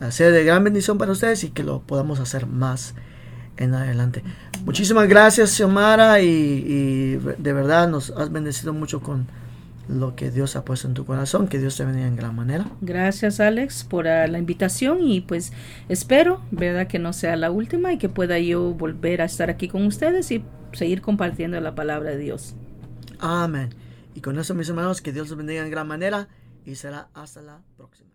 uh, 0.01 0.11
sea 0.11 0.31
de 0.31 0.45
gran 0.45 0.65
bendición 0.65 0.99
para 0.99 1.13
ustedes 1.13 1.45
y 1.45 1.51
que 1.51 1.63
lo 1.63 1.81
podamos 1.81 2.21
hacer 2.21 2.47
más 2.47 2.95
en 3.57 3.75
adelante. 3.75 4.23
Muchísimas 4.65 5.09
gracias, 5.09 5.51
Xiomara, 5.51 6.21
y 6.21 7.17
de 7.17 7.53
verdad 7.53 7.89
nos 7.89 8.11
has 8.11 8.31
bendecido 8.31 8.73
mucho 8.73 9.01
con 9.01 9.27
lo 9.89 10.15
que 10.15 10.31
Dios 10.31 10.57
ha 10.57 10.65
puesto 10.65 10.87
en 10.87 10.95
tu 10.95 11.05
corazón. 11.05 11.49
Que 11.49 11.59
Dios 11.59 11.77
te 11.77 11.85
bendiga 11.85 12.07
en 12.07 12.17
gran 12.17 12.35
manera. 12.35 12.67
Gracias 12.81 13.41
Alex 13.41 13.85
por 13.85 14.07
ah, 14.07 14.27
la 14.27 14.39
invitación 14.39 15.03
y 15.03 15.21
pues 15.21 15.53
espero, 15.89 16.43
verdad, 16.51 16.87
que 16.87 16.99
no 16.99 17.13
sea 17.13 17.37
la 17.37 17.51
última 17.51 17.93
y 17.93 17.99
que 17.99 18.09
pueda 18.09 18.39
yo 18.39 18.75
volver 18.75 19.23
a 19.23 19.25
estar 19.25 19.51
aquí 19.51 19.69
con 19.69 19.87
ustedes 19.87 20.31
y 20.31 20.45
seguir 20.73 21.01
compartiendo 21.01 21.61
la 21.61 21.75
palabra 21.75 22.11
de 22.11 22.19
Dios. 22.19 22.55
Amén. 23.19 23.71
Y 24.15 24.21
con 24.21 24.39
eso 24.39 24.55
mis 24.55 24.69
hermanos, 24.69 25.01
que 25.01 25.13
Dios 25.13 25.29
los 25.29 25.39
bendiga 25.39 25.63
en 25.63 25.71
gran 25.71 25.87
manera 25.87 26.29
y 26.65 26.75
será 26.75 27.09
hasta 27.15 27.41
la 27.41 27.61
próxima. 27.77 28.08